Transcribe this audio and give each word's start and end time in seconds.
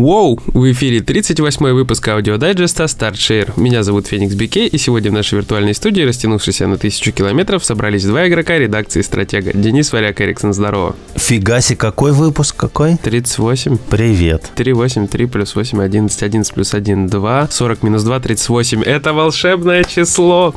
Воу! 0.00 0.40
В 0.46 0.72
эфире 0.72 1.02
38 1.02 1.72
выпуск 1.72 2.08
аудиодайджеста 2.08 2.84
StartShare. 2.84 3.52
Меня 3.60 3.82
зовут 3.82 4.06
Феникс 4.06 4.34
Бике, 4.34 4.66
и 4.66 4.78
сегодня 4.78 5.10
в 5.10 5.14
нашей 5.14 5.34
виртуальной 5.34 5.74
студии, 5.74 6.00
растянувшейся 6.00 6.66
на 6.66 6.78
тысячу 6.78 7.12
километров, 7.12 7.62
собрались 7.62 8.06
два 8.06 8.26
игрока 8.26 8.56
редакции 8.56 9.02
«Стратега». 9.02 9.52
Денис 9.52 9.92
Варяк 9.92 10.18
Эриксон, 10.22 10.54
здорово. 10.54 10.96
Фига 11.16 11.60
себе, 11.60 11.76
какой 11.76 12.12
выпуск, 12.12 12.56
какой? 12.56 12.96
38. 12.96 13.76
Привет. 13.90 14.50
3, 14.54 14.72
8, 14.72 15.06
3 15.06 15.26
плюс 15.26 15.54
8, 15.54 15.82
11, 15.82 16.22
11 16.22 16.54
плюс 16.54 16.72
1, 16.72 17.06
2, 17.06 17.48
40 17.50 17.82
минус 17.82 18.02
2, 18.02 18.20
38. 18.20 18.82
Это 18.82 19.12
волшебное 19.12 19.84
число. 19.84 20.54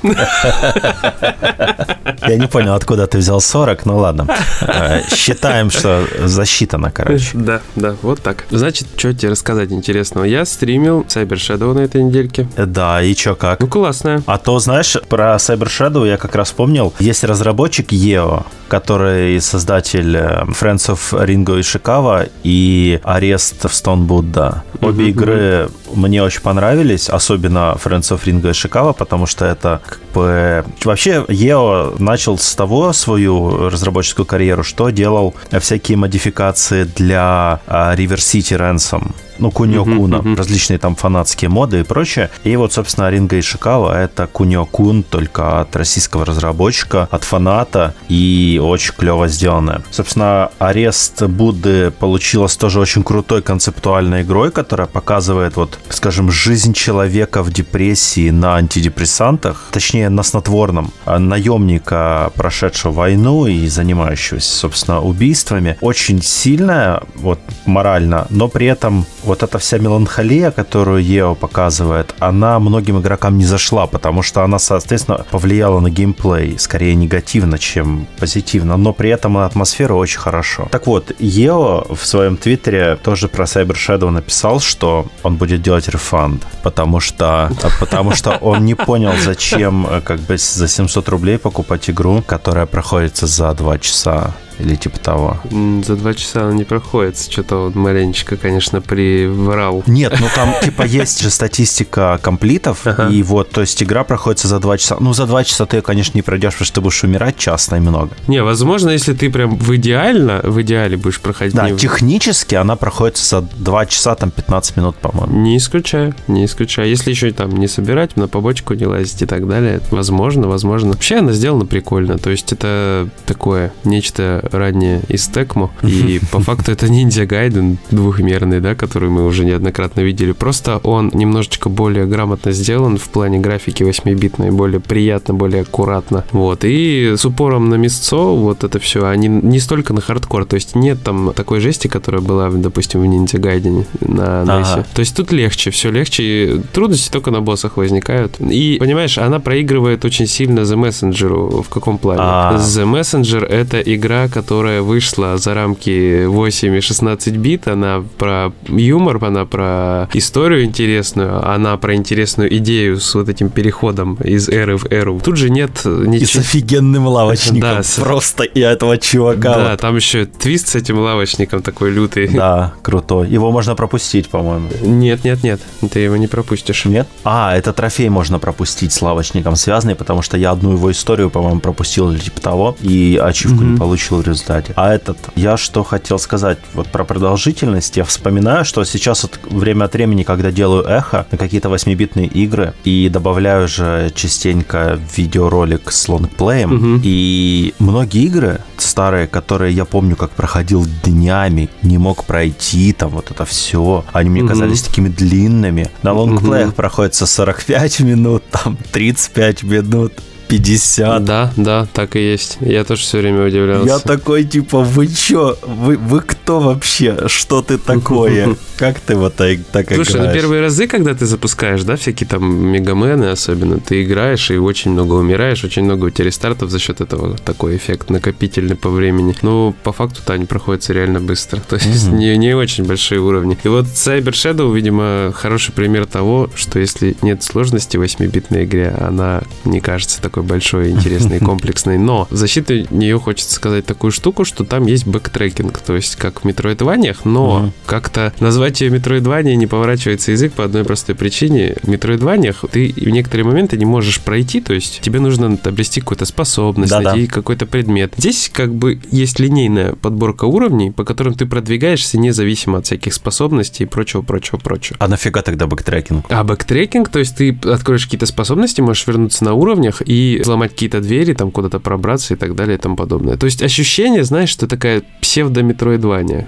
Я 2.28 2.38
не 2.38 2.48
понял, 2.48 2.76
откуда 2.76 3.08
ты 3.08 3.18
взял 3.18 3.42
40, 3.42 3.86
ну 3.86 3.98
ладно. 3.98 4.26
Э, 4.62 5.02
считаем, 5.14 5.70
что 5.70 6.08
засчитано, 6.24 6.92
короче. 6.92 7.32
Да, 7.34 7.62
да, 7.76 7.96
вот 8.02 8.22
так. 8.22 8.46
Значит, 8.50 8.88
что 8.96 9.14
тебе 9.14 9.33
рассказать 9.34 9.72
интересного? 9.72 10.24
Я 10.26 10.46
стримил 10.46 11.02
Cyber 11.02 11.38
Shadow 11.38 11.74
на 11.74 11.80
этой 11.82 12.02
недельке. 12.04 12.48
Да, 12.58 13.02
и 13.04 13.14
чё, 13.16 13.36
как? 13.36 13.60
Ну, 13.60 13.68
классная. 13.68 14.22
А 14.26 14.38
то, 14.38 14.60
знаешь, 14.60 14.96
про 15.10 15.36
Cyber 15.36 15.68
Shadow 15.68 16.08
я 16.08 16.18
как 16.18 16.36
раз 16.36 16.48
вспомнил. 16.48 16.94
Есть 17.00 17.24
разработчик 17.24 17.92
EO, 17.92 18.44
который 18.70 19.42
создатель 19.42 20.16
э, 20.16 20.44
Friends 20.50 20.90
of 20.90 21.00
Ringo 21.26 21.60
и 21.60 21.64
Шикава 21.64 22.26
и 22.44 23.00
Арест 23.04 23.66
в 23.66 23.74
Stone 23.74 24.08
Buddha. 24.08 24.62
Обе 24.82 25.04
Мгм, 25.04 25.10
игры 25.10 25.70
мне 25.96 26.24
очень 26.24 26.42
понравились, 26.42 27.10
особенно 27.10 27.78
Friends 27.84 28.12
of 28.12 28.24
Ringo 28.26 28.50
и 28.50 28.54
Шикава, 28.54 28.94
потому 28.94 29.26
что 29.26 29.46
это 29.46 29.82
как 29.86 30.00
бы... 30.14 30.66
Вообще, 30.84 31.26
EO 31.28 32.02
начал 32.02 32.38
с 32.38 32.56
того 32.56 32.94
свою 32.94 33.70
разработческую 33.70 34.26
карьеру, 34.26 34.64
что 34.64 34.90
делал 34.90 35.34
всякие 35.60 35.98
модификации 35.98 36.84
для 36.84 37.60
а, 37.68 37.96
River 37.96 38.18
City 38.18 38.58
Ransom 38.58 39.14
ну, 39.38 39.52
Кунио 39.52 39.84
Куна, 39.84 40.20
мгм. 40.20 40.36
различные 40.36 40.80
там 40.80 40.96
фанатские 40.96 41.50
моды 41.50 41.82
и 41.82 41.84
прочее. 41.84 42.30
И 42.44 42.56
вот, 42.56 42.74
собственно, 42.74 43.10
Ринга 43.10 43.40
Ишикава— 43.40 43.98
это 44.04 44.28
Кунио 44.28 44.66
Кун, 44.66 45.04
только 45.04 45.62
от 45.62 45.76
российского 45.76 46.26
разработчика, 46.26 47.08
от 47.12 47.24
фаната, 47.24 47.96
и 48.10 48.60
очень 48.64 48.94
клево 48.94 49.28
сделанное. 49.28 49.82
Собственно, 49.92 50.50
Арест 50.60 51.24
Будды 51.24 51.92
получилась 51.92 52.56
тоже 52.56 52.80
очень 52.80 53.04
крутой 53.04 53.42
концептуальной 53.42 54.22
игрой, 54.22 54.52
которая 54.52 54.88
показывает, 54.88 55.56
вот, 55.56 55.80
скажем, 55.90 56.32
жизнь 56.32 56.74
человека 56.74 57.44
в 57.44 57.52
депрессии 57.52 58.30
на 58.30 58.56
антидепрессантах, 58.56 59.70
точнее, 59.72 60.10
на 60.10 60.24
снотворном, 60.24 60.92
а, 61.06 61.20
наемника, 61.20 62.32
прошедшего 62.36 62.92
войну 62.92 63.48
и 63.48 63.68
занимающегося, 63.68 64.56
собственно, 64.56 65.02
убийствами. 65.02 65.78
Очень 65.82 66.22
сильная, 66.22 67.02
вот, 67.16 67.40
морально, 67.66 68.28
но 68.30 68.48
при 68.48 68.68
этом 68.68 69.06
вот 69.24 69.44
эта 69.44 69.60
вся 69.60 69.78
меланхолия, 69.78 70.52
которую 70.52 71.04
Ео 71.04 71.36
показывает, 71.36 72.14
она 72.20 72.60
многим 72.60 73.00
игрокам 73.00 73.38
не 73.38 73.46
зашла, 73.46 73.88
потому 73.88 74.22
что 74.22 74.44
она, 74.44 74.60
соответственно, 74.60 75.26
повлияла 75.32 75.80
на 75.80 75.90
геймплей 75.90 76.58
скорее 76.60 76.96
негативно, 76.96 77.58
чем 77.58 78.08
позитивно, 78.18 78.78
но 78.78 78.94
при 78.94 79.10
этом 79.10 79.34
на 79.34 79.46
атмосферу 79.46 79.98
очень 79.98 80.20
хорошо. 80.20 80.68
Так 80.72 80.88
вот, 80.88 81.12
Ео 81.20 81.86
в 81.90 82.06
своем 82.06 82.38
твиттере 82.38 82.98
тоже 83.02 83.28
про 83.28 83.46
Cyber 83.46 83.76
Shadow 83.76 84.10
написал, 84.10 84.60
что 84.60 85.08
он 85.24 85.36
будет 85.36 85.62
делать 85.62 85.88
рефанд, 85.88 86.46
потому 86.62 87.00
что, 87.00 87.52
потому 87.80 88.12
что 88.12 88.32
он 88.42 88.66
не 88.66 88.76
понял, 88.76 89.14
зачем 89.24 89.88
э, 89.90 90.02
как 90.02 90.20
бы 90.20 90.38
за 90.38 90.68
700 90.68 91.10
рублей 91.10 91.38
покупать 91.38 91.90
игру, 91.90 92.24
которая 92.26 92.66
проходится 92.66 93.28
за 93.28 93.54
2 93.54 93.80
часа 93.80 94.34
или 94.60 94.76
типа 94.76 95.00
того. 95.00 95.38
За 95.86 95.96
два 95.96 96.14
часа 96.14 96.44
она 96.44 96.54
не 96.54 96.64
проходит. 96.64 97.20
Что-то 97.20 97.68
он 97.68 97.74
маленечко, 97.76 98.38
конечно, 98.38 98.82
приврал. 98.82 99.84
Нет, 99.88 100.16
ну 100.20 100.28
там 100.36 100.54
типа 100.64 100.84
есть 100.84 101.22
же 101.22 101.30
статистика 101.30 102.20
комплитов, 102.22 102.86
Ага. 102.86 103.10
и 103.10 103.24
вот, 103.24 103.52
то 103.52 103.62
есть 103.62 103.82
игра 103.84 104.04
проходится 104.04 104.48
за 104.48 104.60
2 104.60 104.78
часа. 104.78 104.98
Ну, 105.00 105.14
за 105.14 105.26
2 105.26 105.44
часа 105.44 105.66
ты 105.66 105.78
ее, 105.78 105.82
конечно, 105.82 106.18
не 106.18 106.22
пройдешь, 106.22 106.54
потому 106.54 106.66
что 106.66 106.76
ты 106.76 106.82
будешь 106.82 107.04
умирать 107.04 107.38
часто 107.38 107.76
и 107.78 107.80
много. 107.80 108.12
Не, 108.28 108.44
возможно, 108.44 108.90
если 108.90 109.14
ты 109.14 109.30
прям 109.30 109.58
в 109.58 109.76
идеально, 109.76 110.42
в 110.44 110.62
идеале 110.62 110.98
будешь 110.98 111.20
проходить. 111.20 111.56
Да, 111.56 111.70
не, 111.70 111.78
технически 111.78 112.56
она 112.56 112.76
проходится 112.76 113.24
за 113.26 113.42
2 113.58 113.86
часа, 113.88 114.16
там 114.16 114.32
15 114.32 114.78
минут, 114.78 114.96
по-моему. 114.98 115.36
не 115.42 115.58
исключаю, 115.58 116.14
не 116.28 116.46
исключаю. 116.46 116.90
Если 116.90 117.10
еще 117.12 117.30
и 117.30 117.32
там 117.32 117.52
не 117.52 117.68
собирать, 117.68 118.16
на 118.18 118.28
побочку 118.28 118.74
не 118.74 118.86
лазить 118.86 119.22
и 119.22 119.26
так 119.26 119.48
далее, 119.48 119.80
возможно, 119.92 120.48
возможно. 120.48 120.92
Вообще 120.94 121.18
она 121.18 121.32
сделана 121.32 121.66
прикольно. 121.66 122.18
То 122.18 122.30
есть 122.30 122.52
это 122.54 123.08
такое, 123.26 123.72
нечто 123.84 124.43
раннее 124.52 125.02
из 125.08 125.28
Текмо. 125.28 125.72
И 125.84 126.20
по 126.32 126.40
факту 126.40 126.72
это 126.72 126.90
ниндзя 126.90 127.26
гайден 127.26 127.78
двухмерный, 127.92 128.60
да, 128.60 128.76
который 128.76 129.10
мы 129.10 129.26
уже 129.26 129.46
неоднократно 129.46 130.02
видели. 130.02 130.32
Просто 130.32 130.78
он 130.78 131.12
немножечко 131.14 131.70
более 131.70 132.06
грамотно 132.06 132.52
сделан 132.52 132.98
в 132.98 133.10
плане 133.10 133.40
графики 133.40 133.84
8-битной, 133.84 134.52
более 134.52 134.80
приятно, 134.80 135.34
более 135.34 135.62
аккуратно. 135.62 136.26
Вот. 136.32 136.64
И 136.64 137.14
с 137.18 137.26
упором 137.26 137.70
на 137.70 137.76
мясцо 137.76 138.36
вот 138.36 138.64
это 138.64 138.80
все, 138.80 139.06
они 139.06 139.28
не 139.28 139.60
столько 139.60 139.94
на 139.94 140.02
хардкор, 140.02 140.46
то 140.46 140.56
есть 140.56 140.76
нет 140.76 141.02
там 141.04 141.34
такой 141.34 141.60
жести, 141.60 141.88
которая 141.88 142.22
была, 142.22 142.50
допустим, 142.50 143.02
в 143.02 143.06
Ninja 143.06 143.38
Gaiden 143.38 143.79
е 143.79 143.86
на 144.02 144.42
Ага. 144.42 144.52
NES. 144.62 144.86
То 144.94 145.00
есть 145.00 145.16
тут 145.16 145.32
легче, 145.32 145.72
все 145.72 145.92
легче. 145.92 146.62
Трудности 146.74 147.12
только 147.12 147.32
на 147.32 147.42
боссах 147.42 147.78
возникают. 147.78 148.40
И, 148.40 148.78
понимаешь, 148.80 149.18
она 149.18 149.40
проигрывает 149.40 150.06
очень 150.06 150.28
сильно 150.28 150.62
The 150.62 150.76
Messenger. 150.76 151.62
В 151.64 151.70
каком 151.70 151.98
плане? 151.98 152.22
А. 152.24 152.56
The 152.58 152.86
Messenger— 152.92 153.46
это 153.48 153.80
игра, 153.82 154.28
которая 154.34 154.82
вышла 154.82 155.38
за 155.38 155.54
рамки 155.54 156.26
8 156.26 156.76
и 156.76 156.82
16 156.82 157.36
бит. 157.38 157.68
Она 157.68 158.04
про 158.18 158.52
юмор, 158.68 159.24
она 159.24 159.46
про 159.46 160.10
историю 160.14 160.64
интересную, 160.64 161.48
она 161.48 161.78
про 161.78 161.96
интересную 161.96 162.56
идею 162.58 163.00
с 163.00 163.14
вот 163.16 163.30
этим 163.30 163.50
переходом 163.50 164.16
из 164.16 164.50
эры 164.50 164.78
в 164.78 164.86
эру. 164.92 165.20
Тут 165.24 165.38
же 165.38 165.50
нет 165.50 165.72
И 165.78 165.80
с 165.84 166.08
ничего... 166.08 166.42
офигенным 166.42 167.08
лавочником. 167.08 167.60
Да, 167.62 167.84
с- 167.84 168.00
Просто 168.00 168.44
и 168.44 168.60
этого 168.60 168.98
чувака. 168.98 169.56
Да, 169.56 169.70
вот. 169.72 169.80
там 169.82 169.96
еще 169.96 170.26
твист 170.26 170.70
с 170.70 170.76
этим 170.76 170.98
лавочником 171.00 171.62
такой 171.62 171.92
лютый. 171.92 172.28
Да, 172.28 172.74
крутой. 172.82 173.30
Его 173.30 173.52
можно 173.52 173.76
пропустить, 173.76 174.30
по-моему. 174.30 174.70
Нет, 174.82 175.24
нет, 175.24 175.44
нет, 175.44 175.62
ты 175.92 176.00
его 176.00 176.18
не 176.18 176.28
пропустишь. 176.28 176.86
Нет? 176.86 177.08
А, 177.24 177.56
это 177.56 177.72
трофей 177.74 178.10
можно 178.10 178.40
пропустить 178.40 178.92
с 178.94 179.02
лавочником 179.02 179.56
связанный, 179.56 179.96
потому 179.96 180.22
что 180.24 180.38
я 180.38 180.52
одну 180.52 180.72
его 180.74 180.92
историю, 180.92 181.30
по-моему, 181.30 181.60
пропустил 181.60 182.12
или 182.12 182.20
типа 182.20 182.42
того, 182.42 182.76
и 182.82 183.20
ачивку 183.22 183.56
Мгм. 183.64 183.72
не 183.74 183.78
получил 183.78 184.23
в 184.24 184.28
результате. 184.28 184.74
А 184.76 184.94
этот, 184.94 185.18
я 185.36 185.58
что 185.58 185.84
хотел 185.84 186.20
сказать, 186.20 186.58
вот 186.74 186.88
про 186.88 187.04
продолжительность, 187.04 187.98
я 187.98 188.04
вспоминаю, 188.04 188.66
что 188.66 188.84
сейчас 188.84 189.24
вот 189.24 189.40
время 189.52 189.86
от 189.86 189.94
времени, 189.94 190.24
когда 190.24 190.52
делаю 190.52 190.84
эхо 190.86 191.26
на 191.32 191.38
какие-то 191.38 191.70
8-битные 191.70 192.28
игры, 192.28 192.74
и 192.84 193.10
добавляю 193.10 193.68
же 193.68 194.12
частенько 194.16 195.00
видеоролик 195.16 195.92
с 195.92 196.08
лонгплеем, 196.10 196.70
Мгм. 196.76 197.02
и 197.04 197.74
многие 197.80 198.24
игры 198.26 198.62
старые, 198.78 199.28
которые 199.28 199.74
я 199.74 199.86
помню, 199.86 200.16
как 200.16 200.32
проходил 200.32 200.86
днями, 201.04 201.70
не 201.82 201.98
мог 201.98 202.26
пройти, 202.26 202.94
там 202.94 203.10
вот 203.10 203.32
это 203.32 203.46
все, 203.46 204.04
они 204.14 204.30
мне 204.30 204.42
Мгм. 204.42 204.50
казались 204.50 204.82
такими 204.84 205.10
длинными. 205.10 205.90
На 206.04 206.14
лонгплеях 206.14 206.68
Мгм. 206.68 206.76
проходится 206.76 207.26
45 207.26 208.00
минут, 208.02 208.44
там 208.52 208.78
35 208.92 209.64
минут, 209.64 210.14
50. 210.58 211.24
Да, 211.26 211.52
да, 211.58 211.88
так 211.94 212.16
и 212.16 212.20
есть. 212.20 212.58
Я 212.62 212.84
тоже 212.84 213.02
все 213.02 213.18
время 213.20 213.48
удивлялся. 213.48 213.88
Я 213.88 214.00
такой, 214.00 214.44
типа, 214.44 214.82
вы 214.82 215.08
чё? 215.08 215.58
Вы, 215.64 215.98
вы 215.98 216.22
кто 216.22 216.60
вообще? 216.60 217.28
Что 217.28 217.64
ты 217.64 217.80
такое? 217.80 218.56
Как 218.78 219.00
ты 219.00 219.16
вот 219.16 219.36
так, 219.36 219.60
так 219.72 219.94
Слушай, 219.94 220.14
ну 220.14 220.18
играешь? 220.24 220.36
первые 220.36 220.62
разы, 220.62 220.88
когда 220.88 221.14
ты 221.14 221.26
запускаешь, 221.26 221.84
да, 221.84 221.96
всякие 221.96 222.28
там 222.28 222.44
мегамены 222.44 223.26
особенно, 223.26 223.80
ты 223.80 224.04
играешь 224.04 224.50
и 224.52 224.58
очень 224.58 224.92
много 224.92 225.14
умираешь, 225.14 225.64
очень 225.64 225.84
много 225.84 226.06
у 226.06 226.10
тебя 226.10 226.26
рестартов 226.26 226.70
за 226.70 226.80
счет 226.80 227.00
этого 227.00 227.38
такой 227.38 227.78
эффект 227.78 228.10
накопительный 228.10 228.76
по 228.76 228.90
времени. 228.90 229.36
Ну, 229.42 229.76
по 229.84 229.92
факту-то 229.94 230.34
они 230.34 230.46
проходятся 230.46 230.94
реально 230.94 231.20
быстро. 231.20 231.60
То 231.70 231.76
есть 231.76 232.08
не, 232.10 232.38
не 232.38 232.56
очень 232.56 232.84
большие 232.84 233.22
уровни. 233.22 233.58
И 233.64 233.68
вот 233.68 233.86
Cyber 233.86 234.32
Shadow, 234.32 234.74
видимо, 234.74 235.32
хороший 235.34 235.72
пример 235.72 236.06
того, 236.06 236.50
что 236.56 236.80
если 236.80 237.16
нет 237.22 237.44
сложности 237.44 237.98
в 237.98 238.04
8-битной 238.04 238.66
игре, 238.66 238.90
она 239.00 239.44
не 239.66 239.80
кажется 239.80 240.22
такой 240.22 240.43
большой, 240.44 240.92
интересной, 240.92 241.40
комплексной. 241.40 241.98
Но 241.98 242.28
в 242.30 242.36
защиту 242.36 242.74
нее 242.92 243.20
хочется 243.20 243.54
сказать 243.56 243.86
такую 243.86 244.12
штуку, 244.12 244.46
что 244.46 244.64
там 244.64 244.86
есть 244.86 245.06
бэктрекинг, 245.08 245.80
то 245.80 245.96
есть 245.96 246.16
как 246.16 246.42
в 246.42 246.46
Метроидваниях, 246.46 247.26
но 247.26 247.72
как-то 247.86 248.34
назвать 248.40 248.82
ее 248.82 248.90
Метроидванией 248.90 249.56
не 249.56 249.68
поворачивается 249.68 250.32
язык 250.32 250.54
по 250.54 250.64
одной 250.64 250.84
простой 250.84 251.16
причине. 251.16 251.76
В 251.84 251.88
Метроидваниях 251.88 252.64
ты 252.72 252.94
в 252.96 253.10
некоторые 253.10 253.46
моменты 253.46 253.78
не 253.78 253.86
можешь 253.86 254.20
пройти, 254.22 254.62
то 254.62 254.74
есть 254.74 255.02
тебе 255.02 255.20
нужно 255.20 255.58
обрести 255.64 256.02
какую-то 256.02 256.26
способность, 256.26 256.92
Да-да. 256.92 257.14
найти 257.14 257.28
какой-то 257.28 257.66
предмет. 257.66 258.14
Здесь 258.18 258.50
как 258.54 258.74
бы 258.74 259.00
есть 259.12 259.40
линейная 259.40 259.94
подборка 259.94 260.46
уровней, 260.46 260.92
по 260.92 261.04
которым 261.04 261.34
ты 261.34 261.46
продвигаешься 261.46 262.18
независимо 262.18 262.80
от 262.80 262.86
всяких 262.86 263.14
способностей 263.14 263.84
и 263.84 263.88
прочего, 263.88 264.22
прочего, 264.22 264.58
прочего. 264.58 264.98
А 265.00 265.08
нафига 265.08 265.42
тогда 265.42 265.68
бэктрекинг? 265.68 266.26
А 266.30 266.44
бэктрекинг, 266.44 267.10
то 267.10 267.20
есть 267.20 267.36
ты 267.38 267.58
откроешь 267.64 268.06
какие-то 268.06 268.26
способности, 268.26 268.82
можешь 268.82 269.08
вернуться 269.08 269.44
на 269.44 269.54
уровнях 269.54 270.02
и 270.06 270.33
и 270.38 270.42
взломать 270.42 270.72
какие-то 270.72 271.02
двери, 271.02 271.34
там 271.34 271.52
куда-то 271.52 271.80
пробраться 271.80 272.34
и 272.34 272.38
так 272.38 272.56
далее 272.56 272.78
и 272.78 272.80
тому 272.80 272.96
подобное. 272.96 273.38
То 273.38 273.46
есть 273.46 273.62
ощущение, 273.62 274.24
знаешь, 274.24 274.50
что 274.50 274.68
такая 274.68 275.04
псевдо-метроидвания. 275.22 276.48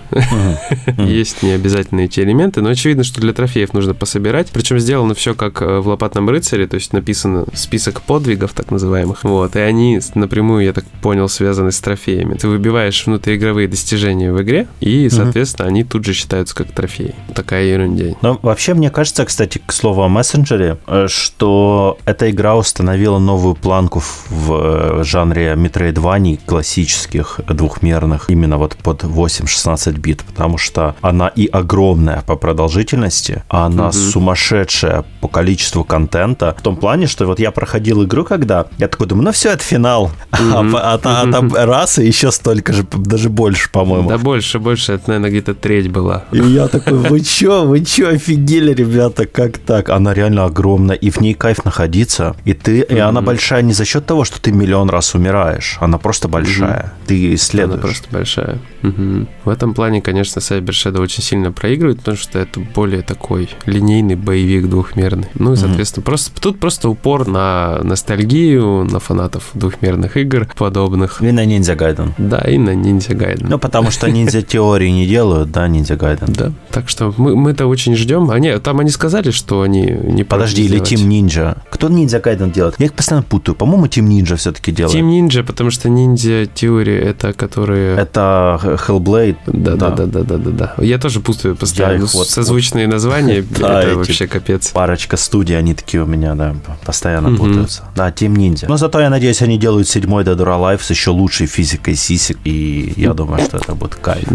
Есть 0.97 1.43
необязательные 1.43 2.05
эти 2.05 2.19
элементы, 2.19 2.61
но 2.61 2.69
очевидно, 2.69 3.03
что 3.03 3.21
для 3.21 3.33
трофеев 3.33 3.73
нужно 3.73 3.93
пособирать. 3.93 4.49
Причем 4.51 4.79
сделано 4.79 5.13
все 5.13 5.33
как 5.33 5.61
э, 5.61 5.79
в 5.79 5.87
«Лопатном 5.87 6.29
рыцаре», 6.29 6.67
то 6.67 6.75
есть 6.75 6.93
написано 6.93 7.45
список 7.53 8.01
подвигов, 8.01 8.53
так 8.53 8.71
называемых. 8.71 9.23
Вот, 9.23 9.55
и 9.55 9.59
они 9.59 9.99
напрямую, 10.15 10.65
я 10.65 10.73
так 10.73 10.85
понял, 11.01 11.29
связаны 11.29 11.71
с 11.71 11.79
трофеями. 11.79 12.35
Ты 12.35 12.47
выбиваешь 12.47 13.05
внутриигровые 13.05 13.67
достижения 13.67 14.31
в 14.31 14.41
игре, 14.41 14.67
и, 14.79 15.09
соответственно, 15.09 15.67
они 15.67 15.83
тут 15.83 16.05
же 16.05 16.13
считаются 16.13 16.55
как 16.55 16.71
трофеи. 16.71 17.15
Такая 17.33 17.65
ерунда. 17.65 18.15
Но 18.21 18.39
вообще, 18.41 18.73
мне 18.73 18.89
кажется, 18.89 19.25
кстати, 19.25 19.61
к 19.65 19.71
слову 19.71 20.03
о 20.03 20.09
мессенджере, 20.09 20.77
э, 20.88 21.07
что 21.09 21.97
эта 22.05 22.29
игра 22.29 22.55
установила 22.55 23.19
новую 23.19 23.55
планку 23.65 24.03
в 24.29 24.53
э, 24.53 25.03
жанре 25.03 25.56
метроидваний 25.56 26.39
классических 26.45 27.39
двухмерных, 27.47 28.29
именно 28.29 28.59
вот 28.59 28.75
под 28.75 29.03
8-16 29.03 29.97
бит, 29.97 30.23
потому 30.23 30.59
что 30.59 30.95
она 31.01 31.29
и 31.29 31.47
огромная 31.47 32.21
по 32.27 32.35
продолжительности, 32.35 33.41
а 33.50 33.65
она 33.65 33.88
угу. 33.88 33.94
сумасшедшая 33.94 35.03
по 35.19 35.27
количеству 35.27 35.83
контента, 35.83 36.56
в 36.59 36.62
том 36.62 36.75
плане, 36.75 37.07
что 37.07 37.25
вот 37.25 37.39
я 37.39 37.50
проходил 37.50 38.03
игру, 38.03 38.23
когда 38.23 38.67
я 38.77 38.88
такой 38.88 39.07
думаю, 39.07 39.25
ну 39.25 39.31
все, 39.31 39.50
это 39.50 39.63
финал, 39.63 40.03
угу. 40.03 40.12
а, 40.77 41.00
а, 41.03 41.21
а 41.23 41.31
там 41.31 41.51
раз 41.51 41.97
и 41.97 42.06
еще 42.06 42.31
столько 42.31 42.71
же, 42.71 42.85
даже 42.95 43.29
больше, 43.29 43.71
по-моему. 43.71 44.09
Да 44.09 44.19
больше, 44.19 44.59
больше, 44.59 44.94
это, 44.94 45.06
наверное, 45.07 45.31
где-то 45.31 45.56
треть 45.56 45.89
была. 45.89 46.25
И 46.31 46.38
я 46.38 46.67
такой, 46.67 47.00
вы 47.00 47.19
чё, 47.21 47.65
вы 47.65 47.83
чё, 47.83 48.09
офигели, 48.09 48.75
ребята, 48.75 49.25
как 49.25 49.57
так? 49.57 49.89
Она 49.89 50.13
реально 50.13 50.45
огромная, 50.45 50.95
и 50.95 51.09
в 51.09 51.19
ней 51.19 51.33
кайф 51.33 51.65
находиться, 51.65 52.35
и 52.45 52.53
ты, 52.53 52.81
и 52.81 53.00
она 53.00 53.21
большая 53.21 53.54
не 53.61 53.73
за 53.73 53.85
счет 53.85 54.05
того, 54.05 54.23
что 54.23 54.41
ты 54.41 54.51
миллион 54.51 54.89
раз 54.89 55.15
умираешь, 55.15 55.77
она 55.79 55.97
просто 55.97 56.27
большая, 56.27 56.93
ты 57.07 57.33
исследуешь. 57.35 57.73
Она 57.73 57.81
просто 57.81 58.07
большая. 58.11 58.59
Угу. 58.83 59.27
В 59.45 59.49
этом 59.49 59.73
плане, 59.73 60.01
конечно, 60.01 60.39
Cyber 60.39 60.69
Shadow 60.69 61.01
очень 61.01 61.23
сильно 61.23 61.51
проигрывает, 61.51 61.99
потому 61.99 62.17
что 62.17 62.39
это 62.39 62.59
более 62.59 63.01
такой 63.01 63.49
линейный 63.65 64.15
боевик 64.15 64.69
двухмерный. 64.69 65.27
Ну 65.35 65.53
и, 65.53 65.55
соответственно, 65.55 66.01
угу. 66.01 66.05
просто 66.05 66.41
тут 66.41 66.59
просто 66.59 66.89
упор 66.89 67.27
на 67.27 67.79
ностальгию, 67.83 68.83
на 68.83 68.99
фанатов 68.99 69.49
двухмерных 69.53 70.17
игр 70.17 70.47
подобных. 70.55 71.21
И 71.21 71.31
на 71.31 71.45
Ninja 71.45 71.77
Gaiden. 71.77 72.11
Да, 72.17 72.39
и 72.39 72.57
на 72.57 72.71
Ninja 72.71 73.13
Gaiden. 73.13 73.47
Ну, 73.49 73.59
потому 73.59 73.91
что 73.91 74.09
ниндзя 74.09 74.41
теории 74.41 74.89
не 74.89 75.07
делают, 75.07 75.51
да, 75.51 75.67
Ninja 75.67 75.97
Gaiden. 75.97 76.35
Да, 76.35 76.51
так 76.71 76.89
что 76.89 77.13
мы, 77.17 77.35
мы 77.35 77.51
это 77.51 77.67
очень 77.67 77.95
ждем. 77.95 78.29
Они, 78.31 78.51
там 78.59 78.79
они 78.79 78.89
сказали, 78.89 79.31
что 79.31 79.61
они 79.61 79.85
не 79.85 80.23
Подожди, 80.23 80.67
Team 80.67 81.07
Ninja. 81.07 81.57
Кто 81.69 81.87
Ninja 81.87 82.21
Gaiden 82.21 82.51
делает? 82.51 82.75
Я 82.77 82.85
их 82.87 82.93
постоянно 82.93 83.23
путаю. 83.23 83.44
По-моему, 83.53 83.86
Team 83.86 84.07
Ninja 84.07 84.36
все-таки 84.36 84.71
делает. 84.71 84.95
Team 84.95 85.09
Ninja, 85.09 85.44
потому 85.44 85.71
что 85.71 85.89
Ninja 85.89 86.50
теории 86.53 86.97
это 86.97 87.33
которые... 87.33 87.97
Это 87.97 88.59
Hellblade. 88.62 89.38
Да, 89.47 89.75
да, 89.75 89.89
да, 89.92 90.06
да, 90.06 90.24
да, 90.24 90.38
да. 90.38 90.51
да. 90.77 90.83
Я 90.83 90.97
тоже 90.97 91.19
путаю 91.19 91.56
постоянно. 91.56 92.06
Вот, 92.06 92.27
созвучные 92.27 92.88
названия, 92.88 93.45
это 93.56 93.95
вообще 93.95 94.27
капец. 94.27 94.69
Парочка 94.69 95.18
студий, 95.18 95.57
они 95.57 95.74
такие 95.74 96.03
у 96.03 96.06
меня, 96.06 96.36
да, 96.36 96.56
постоянно 96.86 97.36
путаются. 97.36 97.83
Да, 97.95 98.09
Team 98.09 98.33
Ninja. 98.33 98.65
Но 98.68 98.77
зато 98.77 99.00
я 99.00 99.09
надеюсь, 99.09 99.42
они 99.42 99.57
делают 99.57 99.88
седьмой 99.88 100.24
Dead 100.24 100.38
or 100.38 100.48
Alive 100.48 100.81
с 100.81 100.89
еще 100.89 101.12
лучшей 101.12 101.48
физикой 101.48 101.95
сисек, 101.95 102.38
и 102.44 102.94
я 102.95 103.13
думаю, 103.13 103.44
что 103.44 103.57
это 103.57 103.75
будет 103.75 103.95
кайф. 103.95 104.27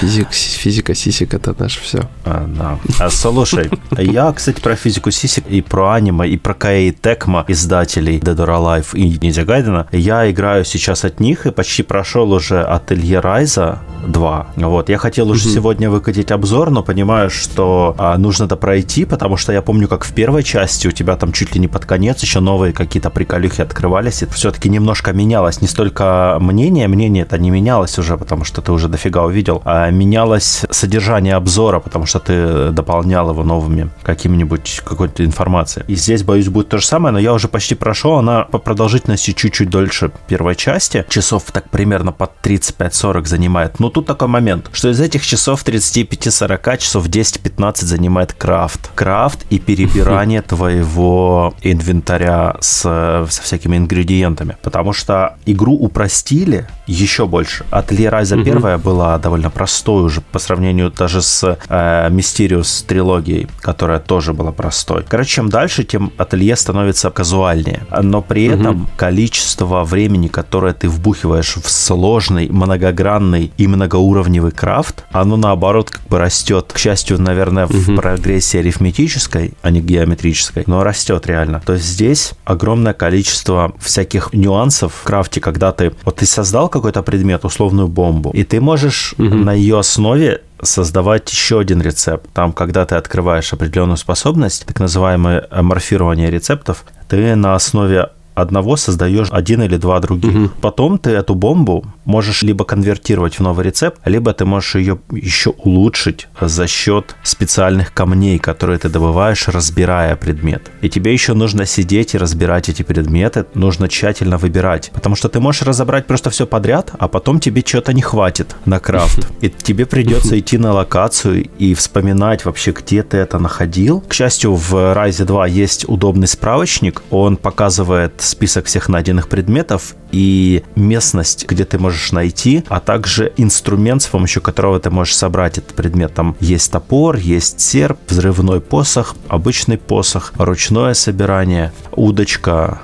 Физик, 0.00 0.32
физика 0.32 0.94
сисек 0.94 1.34
это 1.34 1.54
наше 1.58 1.80
все. 1.80 2.08
А, 2.24 2.46
да. 2.46 2.78
А, 2.98 3.10
слушай, 3.10 3.70
я, 3.96 4.32
кстати, 4.32 4.60
про 4.60 4.76
физику 4.76 5.10
сисек 5.10 5.46
и 5.48 5.60
про 5.62 5.92
аниме, 5.92 6.28
и 6.28 6.36
про 6.36 6.54
Каэй 6.54 6.92
Текма, 6.92 7.44
издателей 7.48 8.18
Dead 8.18 8.36
or 8.36 8.57
Alive 8.58 8.86
и 8.94 9.16
Ninja 9.18 9.44
Gaiden, 9.44 9.86
я 9.92 10.30
играю 10.30 10.64
сейчас 10.64 11.04
от 11.04 11.20
них 11.20 11.46
и 11.46 11.50
почти 11.50 11.82
прошел 11.82 12.32
уже 12.32 12.62
Ателье 12.62 13.20
Райза 13.20 13.78
2. 14.06 14.46
Вот, 14.56 14.88
я 14.88 14.98
хотел 14.98 15.30
уже 15.30 15.48
сегодня 15.48 15.90
выкатить 15.90 16.30
обзор, 16.30 16.70
но 16.70 16.82
понимаю, 16.82 17.30
что 17.30 17.94
а, 17.98 18.16
нужно 18.18 18.44
это 18.44 18.56
пройти, 18.56 19.04
потому 19.04 19.36
что 19.36 19.52
я 19.52 19.62
помню, 19.62 19.88
как 19.88 20.04
в 20.04 20.12
первой 20.12 20.42
части 20.42 20.86
у 20.88 20.90
тебя 20.90 21.16
там 21.16 21.32
чуть 21.32 21.54
ли 21.54 21.60
не 21.60 21.68
под 21.68 21.84
конец 21.84 22.22
еще 22.22 22.40
новые 22.40 22.72
какие-то 22.72 23.10
приколюхи 23.10 23.60
открывались, 23.60 24.22
и 24.22 24.26
все-таки 24.26 24.68
немножко 24.68 25.12
менялось. 25.12 25.60
Не 25.60 25.68
столько 25.68 26.38
мнение, 26.40 26.88
мнение 26.88 27.22
это 27.22 27.38
не 27.38 27.50
менялось 27.50 27.98
уже, 27.98 28.16
потому 28.16 28.44
что 28.44 28.62
ты 28.62 28.72
уже 28.72 28.88
дофига 28.88 29.24
увидел, 29.24 29.62
а 29.64 29.90
менялось 29.90 30.64
содержание 30.70 31.34
обзора, 31.34 31.80
потому 31.80 32.06
что 32.06 32.18
ты 32.18 32.70
дополнял 32.70 33.30
его 33.30 33.44
новыми 33.44 33.90
какими-нибудь 34.02 34.82
какой-то 34.84 35.24
информацией. 35.24 35.84
И 35.88 35.94
здесь, 35.94 36.22
боюсь, 36.22 36.48
будет 36.48 36.68
то 36.68 36.78
же 36.78 36.86
самое, 36.86 37.12
но 37.12 37.18
я 37.18 37.32
уже 37.32 37.48
почти 37.48 37.74
прошел, 37.74 38.14
она 38.14 38.47
по 38.50 38.58
продолжительности 38.58 39.32
чуть-чуть 39.32 39.70
дольше 39.70 40.10
первой 40.26 40.56
части, 40.56 41.04
часов 41.08 41.44
так 41.52 41.70
примерно 41.70 42.12
под 42.12 42.32
35-40 42.42 43.26
занимает. 43.26 43.80
Но 43.80 43.90
тут 43.90 44.06
такой 44.06 44.28
момент, 44.28 44.70
что 44.72 44.88
из 44.90 45.00
этих 45.00 45.24
часов 45.26 45.64
35-40 45.64 46.78
часов 46.78 47.06
10-15 47.06 47.84
занимает 47.84 48.32
крафт. 48.32 48.90
Крафт 48.94 49.44
и 49.50 49.58
перебирание 49.58 50.42
твоего 50.48 51.54
инвентаря 51.62 52.56
с, 52.60 52.80
со 53.28 53.42
всякими 53.42 53.76
ингредиентами. 53.76 54.56
Потому 54.62 54.92
что 54.92 55.36
игру 55.46 55.74
упростили 55.74 56.66
еще 56.86 57.26
больше. 57.26 57.64
От 57.70 57.92
Райза 57.92 58.42
первая 58.42 58.78
была 58.78 59.18
довольно 59.18 59.50
простой 59.50 60.02
уже 60.02 60.20
по 60.20 60.38
сравнению 60.38 60.90
даже 60.90 61.20
с 61.22 61.58
э, 61.68 62.08
Mysterious 62.10 62.86
трилогией, 62.86 63.48
которая 63.60 63.98
тоже 63.98 64.32
была 64.32 64.52
простой. 64.52 65.04
Короче, 65.08 65.30
чем 65.30 65.48
дальше, 65.48 65.84
тем 65.84 66.12
ателье 66.16 66.56
становится 66.56 67.10
казуальнее. 67.10 67.82
Но 68.02 68.22
при 68.22 68.37
этом 68.46 68.88
количество 68.96 69.84
времени, 69.84 70.28
которое 70.28 70.74
ты 70.74 70.88
вбухиваешь 70.88 71.56
в 71.56 71.70
сложный, 71.70 72.48
многогранный 72.48 73.52
и 73.56 73.66
многоуровневый 73.66 74.52
крафт, 74.52 75.04
оно 75.10 75.36
наоборот 75.36 75.90
как 75.90 76.02
бы 76.08 76.18
растет. 76.18 76.70
К 76.72 76.78
счастью, 76.78 77.20
наверное, 77.20 77.66
в 77.66 77.96
прогрессии 77.96 78.58
арифметической, 78.58 79.54
а 79.62 79.70
не 79.70 79.80
геометрической, 79.80 80.64
но 80.66 80.82
растет 80.82 81.26
реально. 81.26 81.62
То 81.64 81.74
есть 81.74 81.86
здесь 81.86 82.32
огромное 82.44 82.92
количество 82.92 83.72
всяких 83.80 84.32
нюансов 84.32 84.92
в 84.94 85.02
крафте, 85.04 85.40
когда 85.40 85.72
ты 85.72 85.92
вот 86.04 86.16
ты 86.16 86.26
создал 86.26 86.68
какой-то 86.68 87.02
предмет, 87.02 87.44
условную 87.44 87.88
бомбу, 87.88 88.30
и 88.30 88.44
ты 88.44 88.60
можешь 88.60 89.14
угу. 89.18 89.34
на 89.34 89.52
ее 89.52 89.78
основе 89.78 90.42
создавать 90.62 91.30
еще 91.30 91.60
один 91.60 91.80
рецепт. 91.80 92.28
Там, 92.32 92.52
когда 92.52 92.84
ты 92.84 92.96
открываешь 92.96 93.52
определенную 93.52 93.96
способность, 93.96 94.66
так 94.66 94.80
называемое 94.80 95.46
морфирование 95.50 96.30
рецептов, 96.30 96.84
ты 97.08 97.34
на 97.36 97.54
основе 97.54 98.08
одного 98.40 98.76
создаешь 98.76 99.28
один 99.30 99.62
или 99.62 99.76
два 99.76 100.00
других. 100.00 100.34
Угу. 100.34 100.50
Потом 100.60 100.98
ты 100.98 101.10
эту 101.10 101.34
бомбу 101.34 101.84
можешь 102.04 102.42
либо 102.42 102.64
конвертировать 102.64 103.38
в 103.38 103.40
новый 103.40 103.64
рецепт, 103.66 104.00
либо 104.04 104.32
ты 104.32 104.44
можешь 104.44 104.76
ее 104.76 104.98
еще 105.10 105.50
улучшить 105.50 106.28
за 106.40 106.66
счет 106.66 107.16
специальных 107.22 107.92
камней, 107.92 108.38
которые 108.38 108.78
ты 108.78 108.88
добываешь, 108.88 109.48
разбирая 109.48 110.16
предмет. 110.16 110.70
И 110.80 110.88
тебе 110.88 111.12
еще 111.12 111.34
нужно 111.34 111.66
сидеть 111.66 112.14
и 112.14 112.18
разбирать 112.18 112.68
эти 112.68 112.82
предметы, 112.82 113.46
нужно 113.54 113.88
тщательно 113.88 114.38
выбирать, 114.38 114.90
потому 114.94 115.16
что 115.16 115.28
ты 115.28 115.40
можешь 115.40 115.62
разобрать 115.62 116.06
просто 116.06 116.30
все 116.30 116.46
подряд, 116.46 116.92
а 116.98 117.08
потом 117.08 117.40
тебе 117.40 117.62
что-то 117.64 117.92
не 117.92 118.02
хватит 118.02 118.56
на 118.64 118.80
крафт. 118.80 119.28
И 119.40 119.48
тебе 119.48 119.86
придется 119.86 120.38
идти 120.38 120.58
на 120.58 120.72
локацию 120.72 121.48
и 121.58 121.74
вспоминать 121.74 122.44
вообще, 122.44 122.72
где 122.72 123.02
ты 123.02 123.18
это 123.18 123.38
находил. 123.38 124.00
К 124.00 124.14
счастью, 124.14 124.54
в 124.54 124.74
Rise 124.74 125.24
2 125.24 125.46
есть 125.46 125.88
удобный 125.88 126.26
справочник, 126.26 127.02
он 127.10 127.36
показывает 127.36 128.14
список 128.28 128.66
всех 128.66 128.88
найденных 128.88 129.28
предметов 129.28 129.94
и 130.12 130.62
местность, 130.76 131.46
где 131.46 131.64
ты 131.64 131.78
можешь 131.78 132.12
найти, 132.12 132.64
а 132.68 132.80
также 132.80 133.32
инструмент, 133.36 134.02
с 134.02 134.06
помощью 134.06 134.42
которого 134.42 134.80
ты 134.80 134.90
можешь 134.90 135.16
собрать 135.16 135.58
этот 135.58 135.74
предмет. 135.74 136.14
Там 136.14 136.36
есть 136.40 136.70
топор, 136.70 137.16
есть 137.16 137.60
серп, 137.60 137.98
взрывной 138.08 138.60
посох, 138.60 139.16
обычный 139.28 139.78
посох, 139.78 140.32
ручное 140.36 140.94
собирание, 140.94 141.72
удочка, 141.92 142.80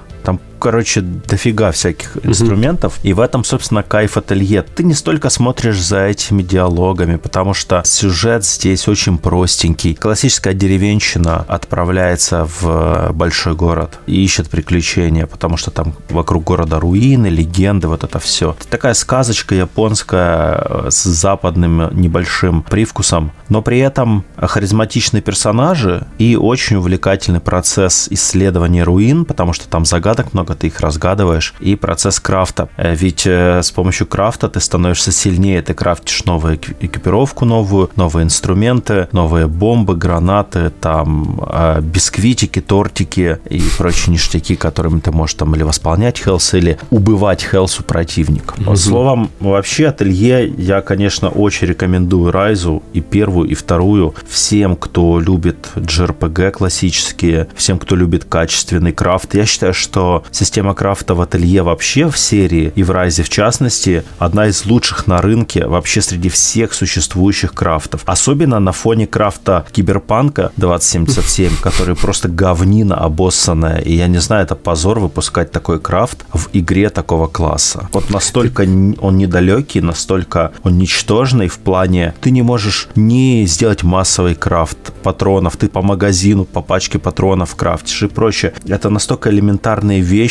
короче, 0.59 1.01
дофига 1.01 1.73
всяких 1.73 2.17
mm-hmm. 2.17 2.29
инструментов. 2.29 2.99
И 3.03 3.13
в 3.13 3.21
этом, 3.21 3.45
собственно, 3.45 3.83
кайф 3.83 4.17
ателье. 4.17 4.63
Ты 4.63 4.85
не 4.85 4.95
столько 4.95 5.31
смотришь 5.31 5.81
за 5.81 6.07
этими 6.07 6.43
диалогами, 6.43 7.17
потому 7.17 7.55
что 7.55 7.83
сюжет 7.85 8.45
здесь 8.45 8.89
очень 8.89 9.19
простенький. 9.19 9.95
Классическая 9.95 10.55
деревенщина 10.55 11.45
отправляется 11.49 12.49
в 12.61 13.13
большой 13.13 13.55
город 13.55 13.99
и 14.07 14.23
ищет 14.25 14.49
приключения, 14.51 15.27
потому 15.27 15.57
что 15.57 15.71
там 15.71 15.95
вокруг 16.09 16.45
города 16.45 16.81
руины, 16.81 17.27
легенды, 17.27 17.89
вот 17.89 18.05
это 18.05 18.19
все. 18.19 18.57
Это 18.59 18.69
такая 18.69 18.95
сказочка 18.95 19.55
японская 19.55 20.57
э, 20.59 20.87
с 20.91 21.05
западным 21.05 21.91
небольшим 21.93 22.63
привкусом, 22.63 23.33
но 23.49 23.63
при 23.63 23.79
этом 23.79 24.25
харизматичные 24.37 25.23
персонажи 25.23 26.07
и 26.19 26.37
очень 26.37 26.77
увлекательный 26.77 27.41
процесс 27.41 28.09
исследования 28.11 28.83
руин, 28.83 29.25
потому 29.25 29.53
что 29.53 29.69
там 29.69 29.85
загадок 29.85 30.35
много 30.35 30.44
немного 30.45 30.55
ты 30.55 30.67
их 30.69 30.81
разгадываешь. 30.81 31.55
И 31.61 31.77
процесс 31.77 32.21
крафта. 32.21 32.69
Э, 32.77 32.95
ведь 32.95 33.27
э, 33.27 33.63
с 33.63 33.71
помощью 33.71 34.07
крафта 34.07 34.49
ты 34.49 34.61
становишься 34.61 35.13
сильнее, 35.13 35.63
ты 35.63 35.75
крафтишь 35.75 36.25
новую 36.25 36.59
экипировку 36.81 37.45
новую, 37.45 37.91
новые 37.97 38.25
инструменты, 38.25 39.09
новые 39.13 39.47
бомбы, 39.47 39.97
гранаты, 39.97 40.71
там 40.81 41.41
э, 41.47 41.81
бисквитики, 41.81 42.61
тортики 42.61 43.39
и 43.51 43.63
прочие 43.79 44.13
ништяки, 44.13 44.57
которыми 44.57 45.01
ты 45.01 45.11
можешь 45.11 45.35
там 45.35 45.55
или 45.55 45.63
восполнять 45.63 46.19
хелс, 46.19 46.55
или 46.55 46.79
убывать 46.91 47.43
хелс 47.43 47.81
у 47.81 47.83
противника. 47.83 48.55
Mm-hmm. 48.57 48.77
Словом, 48.77 49.31
вообще 49.41 49.89
ателье 49.89 50.53
я, 50.59 50.81
конечно, 50.81 51.29
очень 51.29 51.69
рекомендую 51.69 52.33
Райзу 52.33 52.83
и 52.93 53.01
первую, 53.01 53.49
и 53.49 53.55
вторую 53.55 54.15
всем, 54.29 54.77
кто 54.77 55.21
любит 55.21 55.69
JRPG 55.77 56.51
классические, 56.51 57.47
всем, 57.57 57.79
кто 57.79 57.97
любит 57.97 58.25
качественный 58.25 58.93
крафт. 58.93 59.35
Я 59.35 59.47
считаю, 59.47 59.75
что 59.75 60.25
система 60.35 60.75
крафта 60.75 61.15
в 61.15 61.21
ателье 61.21 61.63
вообще 61.63 62.09
в 62.11 62.19
серии 62.19 62.73
и 62.75 62.83
в 62.83 62.91
Райзе 62.91 63.23
в 63.23 63.29
частности 63.29 64.05
одна 64.19 64.49
из 64.49 64.67
лучших 64.67 65.07
на 65.07 65.21
рынке 65.21 65.67
вообще 65.67 66.03
среди 66.03 66.29
всех 66.29 66.75
существующих 66.75 67.55
крафтов. 67.55 68.03
Особенно 68.07 68.59
на 68.61 68.73
фоне 68.73 69.07
крафта 69.07 69.65
Киберпанка 69.73 70.53
2077, 70.57 71.57
который 71.63 71.97
просто 71.97 72.29
говнина 72.29 72.97
обоссанная. 72.97 73.79
И 73.79 73.95
я 73.95 74.07
не 74.07 74.19
знаю, 74.19 74.45
это 74.45 74.55
позор 74.57 74.99
выпускать 74.99 75.51
такой 75.51 75.81
крафт 75.81 76.25
в 76.33 76.49
игре 76.53 76.91
такого 76.91 77.27
класса. 77.27 77.89
Вот 77.93 78.11
настолько 78.11 78.63
он 78.63 79.17
недалекий, 79.17 79.81
настолько 79.81 80.53
он 80.63 80.79
ничтожный 80.79 81.49
в 81.49 81.59
плане, 81.59 82.15
ты 82.21 82.31
не 82.31 82.43
можешь 82.43 82.89
не 82.97 83.47
сделать 83.47 83.83
массовый 83.83 84.35
крафт 84.35 84.93
патронов, 85.03 85.57
ты 85.57 85.69
по 85.69 85.83
магазину, 85.83 86.45
по 86.45 86.63
пачке 86.63 86.99
патронов 86.99 87.55
крафтишь 87.55 88.03
и 88.03 88.09
прочее. 88.09 88.55
Это 88.67 88.91
настолько 88.91 89.31
элементарные 89.31 90.01
вещи, 90.01 90.24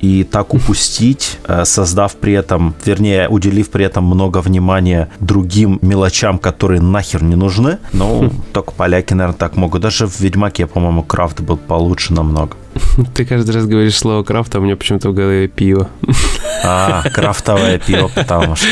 и 0.00 0.24
так 0.24 0.54
упустить, 0.54 1.38
э, 1.46 1.64
создав 1.64 2.16
при 2.16 2.32
этом, 2.32 2.74
вернее, 2.84 3.28
уделив 3.28 3.70
при 3.70 3.84
этом 3.84 4.04
много 4.04 4.38
внимания 4.38 5.08
другим 5.20 5.78
мелочам, 5.82 6.38
которые 6.38 6.80
нахер 6.80 7.22
не 7.22 7.36
нужны, 7.36 7.78
ну, 7.92 8.30
только 8.52 8.72
поляки, 8.72 9.14
наверное, 9.14 9.38
так 9.38 9.56
могут. 9.56 9.82
Даже 9.82 10.06
в 10.06 10.20
Ведьмаке, 10.20 10.66
по-моему, 10.66 11.02
крафт 11.02 11.40
был 11.40 11.56
получше 11.56 12.12
намного. 12.12 12.56
Ты 13.14 13.24
каждый 13.24 13.50
раз 13.52 13.66
говоришь 13.66 13.96
слово 13.96 14.22
крафт, 14.22 14.54
а 14.54 14.58
у 14.58 14.62
меня 14.62 14.76
почему-то 14.76 15.10
в 15.10 15.14
голове 15.14 15.48
пиво. 15.48 15.88
А, 16.64 17.02
крафтовое 17.12 17.78
пиво, 17.78 18.08
потому 18.14 18.56
что... 18.56 18.66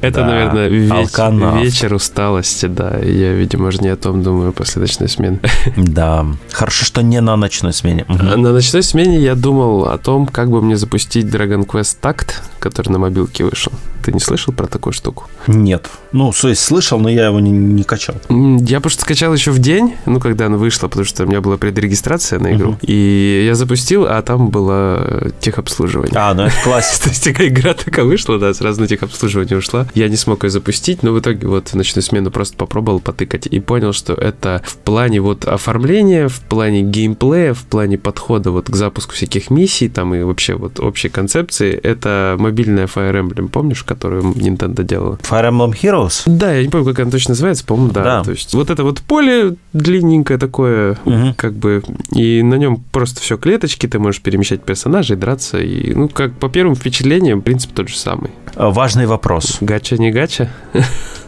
Это, 0.00 0.20
да, 0.20 0.26
наверное, 0.26 0.68
веч... 0.68 1.62
вечер 1.62 1.94
усталости, 1.94 2.66
да. 2.66 2.98
Я, 2.98 3.32
видимо, 3.34 3.70
же 3.70 3.78
не 3.78 3.88
о 3.88 3.96
том 3.96 4.22
думаю 4.22 4.52
после 4.52 4.80
ночной 4.82 5.08
смены. 5.08 5.40
Да. 5.76 6.26
Хорошо, 6.52 6.84
что 6.84 7.02
не 7.02 7.20
на 7.20 7.36
ночной 7.36 7.72
смене. 7.72 8.04
Угу. 8.08 8.18
На 8.18 8.52
ночной 8.52 8.82
смене 8.82 9.18
я 9.18 9.34
думал 9.34 9.86
о 9.86 9.98
том, 9.98 10.26
как 10.26 10.50
бы 10.50 10.60
мне 10.60 10.76
запустить 10.76 11.26
Dragon 11.26 11.66
Quest 11.66 11.98
Tact, 12.02 12.34
который 12.58 12.90
на 12.90 12.98
мобилке 12.98 13.44
вышел. 13.44 13.72
Ты 14.02 14.12
не 14.12 14.20
слышал 14.20 14.52
про 14.52 14.66
такую 14.66 14.92
штуку? 14.92 15.24
Нет. 15.48 15.88
Ну, 16.12 16.32
то 16.32 16.48
есть 16.48 16.62
слышал, 16.62 17.00
но 17.00 17.08
я 17.08 17.26
его 17.26 17.40
не, 17.40 17.50
не 17.50 17.82
качал. 17.82 18.14
Я 18.28 18.80
просто 18.80 19.02
скачал 19.02 19.34
еще 19.34 19.50
в 19.50 19.58
день, 19.58 19.96
ну, 20.06 20.20
когда 20.20 20.46
она 20.46 20.56
вышла, 20.56 20.88
потому 20.88 21.04
что 21.04 21.24
у 21.24 21.26
меня 21.26 21.40
была 21.40 21.56
предрегистрация 21.56 22.38
на 22.38 22.54
игру. 22.54 22.70
Угу. 22.70 22.78
И 22.82 23.42
я 23.46 23.54
запустил, 23.54 24.06
а 24.08 24.20
там 24.22 24.50
было 24.50 25.30
техобслуживание. 25.40 26.12
А, 26.16 26.34
ну 26.34 26.44
это 26.44 26.56
классика. 26.62 27.04
То 27.04 27.10
есть 27.10 27.28
игра 27.28 27.74
такая 27.74 28.04
вышла, 28.04 28.38
да, 28.38 28.52
сразу 28.54 28.80
на 28.80 28.88
техобслуживание 28.88 29.58
ушла. 29.58 29.86
Я 29.94 30.08
не 30.08 30.16
смог 30.16 30.44
ее 30.44 30.50
запустить, 30.50 31.02
но 31.02 31.12
в 31.12 31.20
итоге 31.20 31.46
вот 31.46 31.68
в 31.68 31.74
ночную 31.74 32.02
смену 32.02 32.30
просто 32.30 32.56
попробовал 32.56 33.00
потыкать 33.00 33.46
и 33.46 33.60
понял, 33.60 33.92
что 33.92 34.12
это 34.14 34.62
в 34.64 34.76
плане 34.76 35.20
вот 35.20 35.44
оформления, 35.44 36.28
в 36.28 36.40
плане 36.40 36.82
геймплея, 36.82 37.54
в 37.54 37.64
плане 37.64 37.98
подхода 37.98 38.50
вот 38.50 38.70
к 38.70 38.76
запуску 38.76 39.14
всяких 39.14 39.50
миссий, 39.50 39.88
там 39.88 40.14
и 40.14 40.22
вообще 40.22 40.54
вот 40.54 40.80
общей 40.80 41.08
концепции, 41.08 41.72
это 41.72 42.36
мобильная 42.38 42.86
Fire 42.86 43.20
Emblem, 43.20 43.48
помнишь, 43.48 43.82
которую 43.82 44.22
Nintendo 44.34 44.82
делала? 44.82 45.18
Fire 45.22 45.50
Emblem 45.50 45.72
Heroes? 45.72 46.22
Да, 46.26 46.52
я 46.52 46.62
не 46.62 46.68
помню, 46.68 46.86
как 46.86 47.00
она 47.00 47.10
точно 47.10 47.32
называется, 47.32 47.64
по-моему, 47.64 47.92
да. 47.92 48.02
да. 48.02 48.24
То 48.24 48.32
есть 48.32 48.54
вот 48.54 48.70
это 48.70 48.82
вот 48.82 49.00
поле 49.00 49.56
длинненькое 49.72 50.38
такое, 50.38 50.98
угу. 51.04 51.34
как 51.36 51.54
бы, 51.54 51.82
и 52.12 52.42
на 52.42 52.54
нем 52.54 52.82
просто 52.92 53.20
все 53.20 53.35
клеточки, 53.38 53.86
ты 53.86 53.98
можешь 53.98 54.20
перемещать 54.20 54.62
персонажей, 54.62 55.16
драться, 55.16 55.58
и, 55.58 55.94
ну, 55.94 56.08
как 56.08 56.32
по 56.38 56.48
первым 56.48 56.74
впечатлениям, 56.74 57.42
принцип 57.42 57.72
тот 57.72 57.88
же 57.88 57.96
самый. 57.96 58.30
А, 58.54 58.70
важный 58.70 59.06
вопрос. 59.06 59.58
Гача 59.60 59.96
не 59.96 60.10
гача? 60.10 60.50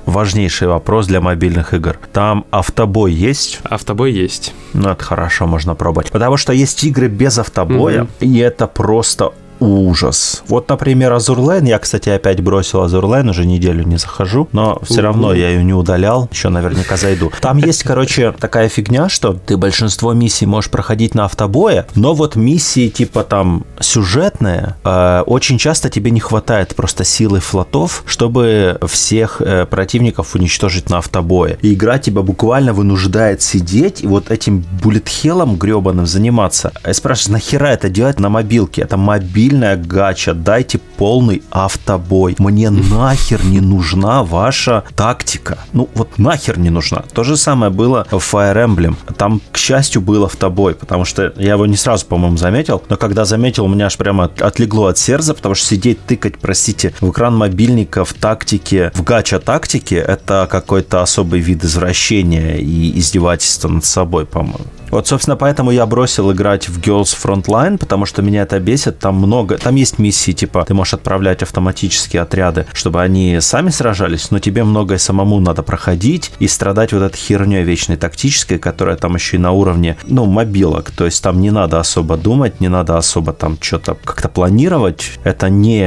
важнейший 0.09 0.69
вопрос 0.69 1.07
для 1.07 1.21
мобильных 1.21 1.75
игр. 1.75 1.99
Там 2.13 2.47
автобой 2.51 3.13
есть? 3.13 3.61
Автобой 3.65 4.13
есть. 4.13 4.55
Ну, 4.73 4.91
это 4.91 5.05
хорошо, 5.05 5.47
можно 5.47 5.75
пробовать. 5.75 6.11
Потому 6.11 6.37
что 6.37 6.53
есть 6.53 6.83
игры 6.85 7.09
без 7.09 7.39
автобоя, 7.39 8.05
угу. 8.05 8.11
и 8.21 8.39
это 8.39 8.67
просто 8.67 9.33
ужас. 9.61 10.43
Вот, 10.49 10.69
например, 10.69 11.13
Азурлайн. 11.13 11.65
Я, 11.65 11.79
кстати, 11.79 12.09
опять 12.09 12.41
бросил 12.41 12.83
Азурлайн, 12.83 13.29
уже 13.29 13.47
неделю 13.47 13.85
не 13.85 13.97
захожу, 13.97 14.49
но 14.53 14.81
все 14.83 15.01
равно 15.01 15.35
я 15.35 15.51
ее 15.51 15.65
не 15.65 15.75
удалял. 15.75 16.29
Еще 16.33 16.49
наверняка 16.49 16.97
зайду. 16.97 17.33
Там 17.41 17.59
есть, 17.59 17.83
короче, 17.83 18.33
такая 18.33 18.69
фигня, 18.69 19.09
что 19.09 19.33
ты 19.33 19.57
большинство 19.57 20.13
миссий 20.13 20.47
можешь 20.47 20.71
проходить 20.71 21.15
на 21.15 21.25
автобое, 21.25 21.87
но 21.95 22.15
вот 22.15 22.37
миссии 22.37 22.89
типа 22.89 23.25
там 23.25 23.65
сюжетные, 23.81 24.77
э, 24.85 25.23
очень 25.27 25.59
часто 25.59 25.91
тебе 25.91 26.11
не 26.11 26.21
хватает 26.21 26.75
просто 26.75 27.05
силы 27.05 27.41
флотов, 27.41 28.03
чтобы 28.07 28.79
всех 28.87 29.41
э, 29.41 29.67
противников 29.67 30.35
уничтожить 30.35 30.91
на 30.91 30.99
автобое. 30.99 31.59
И 31.63 31.75
игра 31.75 31.99
тебя 31.99 32.23
буквально 32.23 32.73
вынуждает 32.73 33.43
сидеть 33.43 34.03
и 34.03 34.07
вот 34.07 34.31
этим 34.31 34.65
буллетхелом 34.83 35.57
гребаным 35.57 36.07
заниматься. 36.07 36.73
Я 36.85 36.95
спрашиваю, 36.95 37.35
нахера 37.35 37.69
это 37.69 37.89
делать 37.89 38.21
на 38.21 38.29
мобилке? 38.29 38.83
Это 38.83 38.97
мобиль 38.97 39.48
мобильная 39.49 39.77
гача, 39.77 40.35
дайте 40.35 40.79
полный 40.79 41.43
автобой. 41.51 42.37
Мне 42.39 42.69
нахер 42.69 43.43
не 43.47 43.61
нужна 43.61 44.23
ваша 44.23 44.85
тактика. 44.95 45.59
Ну, 45.73 45.89
вот 45.95 46.19
нахер 46.19 46.59
не 46.59 46.69
нужна. 46.69 47.03
То 47.15 47.25
же 47.25 47.39
самое 47.39 47.73
было 47.73 48.07
в 48.11 48.17
Fire 48.17 48.67
Emblem. 48.67 48.95
Там, 49.17 49.41
к 49.51 49.57
счастью, 49.57 50.03
был 50.03 50.25
автобой, 50.25 50.75
потому 50.75 51.07
что 51.07 51.33
я 51.37 51.53
его 51.53 51.65
не 51.65 51.77
сразу, 51.77 52.05
по-моему, 52.05 52.37
заметил, 52.37 52.83
но 52.91 52.97
когда 52.97 53.25
заметил, 53.25 53.65
у 53.65 53.69
меня 53.69 53.87
аж 53.87 53.97
прямо 53.97 54.31
отлегло 54.39 54.89
от 54.89 54.99
сердца, 54.99 55.33
потому 55.33 55.55
что 55.55 55.67
сидеть, 55.67 56.05
тыкать, 56.05 56.39
простите, 56.39 56.93
в 57.01 57.11
экран 57.11 57.35
мобильника 57.35 58.05
в 58.05 58.13
тактике, 58.13 58.93
в 58.95 59.03
гача-тактике, 59.03 59.97
это 59.97 60.47
какой-то 60.51 61.01
особый 61.01 61.41
вид 61.41 61.65
извращения 61.65 62.57
и 62.57 62.99
издевательства 62.99 63.69
над 63.69 63.87
собой, 63.87 64.27
по-моему. 64.27 64.67
Вот, 64.91 65.07
собственно, 65.07 65.37
поэтому 65.37 65.71
я 65.71 65.85
бросил 65.87 66.33
играть 66.33 66.69
в 66.69 66.81
Girls 66.81 67.15
Frontline, 67.23 67.79
потому 67.79 68.07
что 68.07 68.23
меня 68.23 68.43
это 68.43 68.59
бесит. 68.59 68.99
Там 68.99 69.17
много, 69.17 69.38
там 69.47 69.75
есть 69.75 69.99
миссии, 69.99 70.33
типа, 70.33 70.65
ты 70.65 70.75
можешь 70.75 70.95
отправлять 70.95 71.43
автоматические 71.43 72.23
отряды, 72.23 72.67
чтобы 72.73 73.03
они 73.03 73.39
сами 73.41 73.71
сражались, 73.71 74.31
но 74.31 74.39
тебе 74.39 74.65
многое 74.65 74.99
самому 74.99 75.41
надо 75.41 75.63
проходить 75.63 76.33
и 76.39 76.49
страдать 76.49 76.93
вот 76.93 77.03
этой 77.03 77.17
херней 77.17 77.63
вечной 77.63 77.97
тактической, 77.97 78.59
которая 78.59 78.97
там 78.97 79.15
еще 79.15 79.37
и 79.37 79.41
на 79.41 79.53
уровне, 79.53 79.97
ну, 80.05 80.27
мобилок. 80.27 80.91
То 80.91 81.05
есть 81.05 81.23
там 81.23 81.41
не 81.41 81.51
надо 81.51 81.81
особо 81.81 82.17
думать, 82.17 82.61
не 82.61 82.69
надо 82.69 82.97
особо 82.97 83.33
там 83.33 83.59
что-то 83.61 83.95
как-то 83.95 84.29
планировать. 84.29 85.19
Это 85.25 85.49
не 85.49 85.85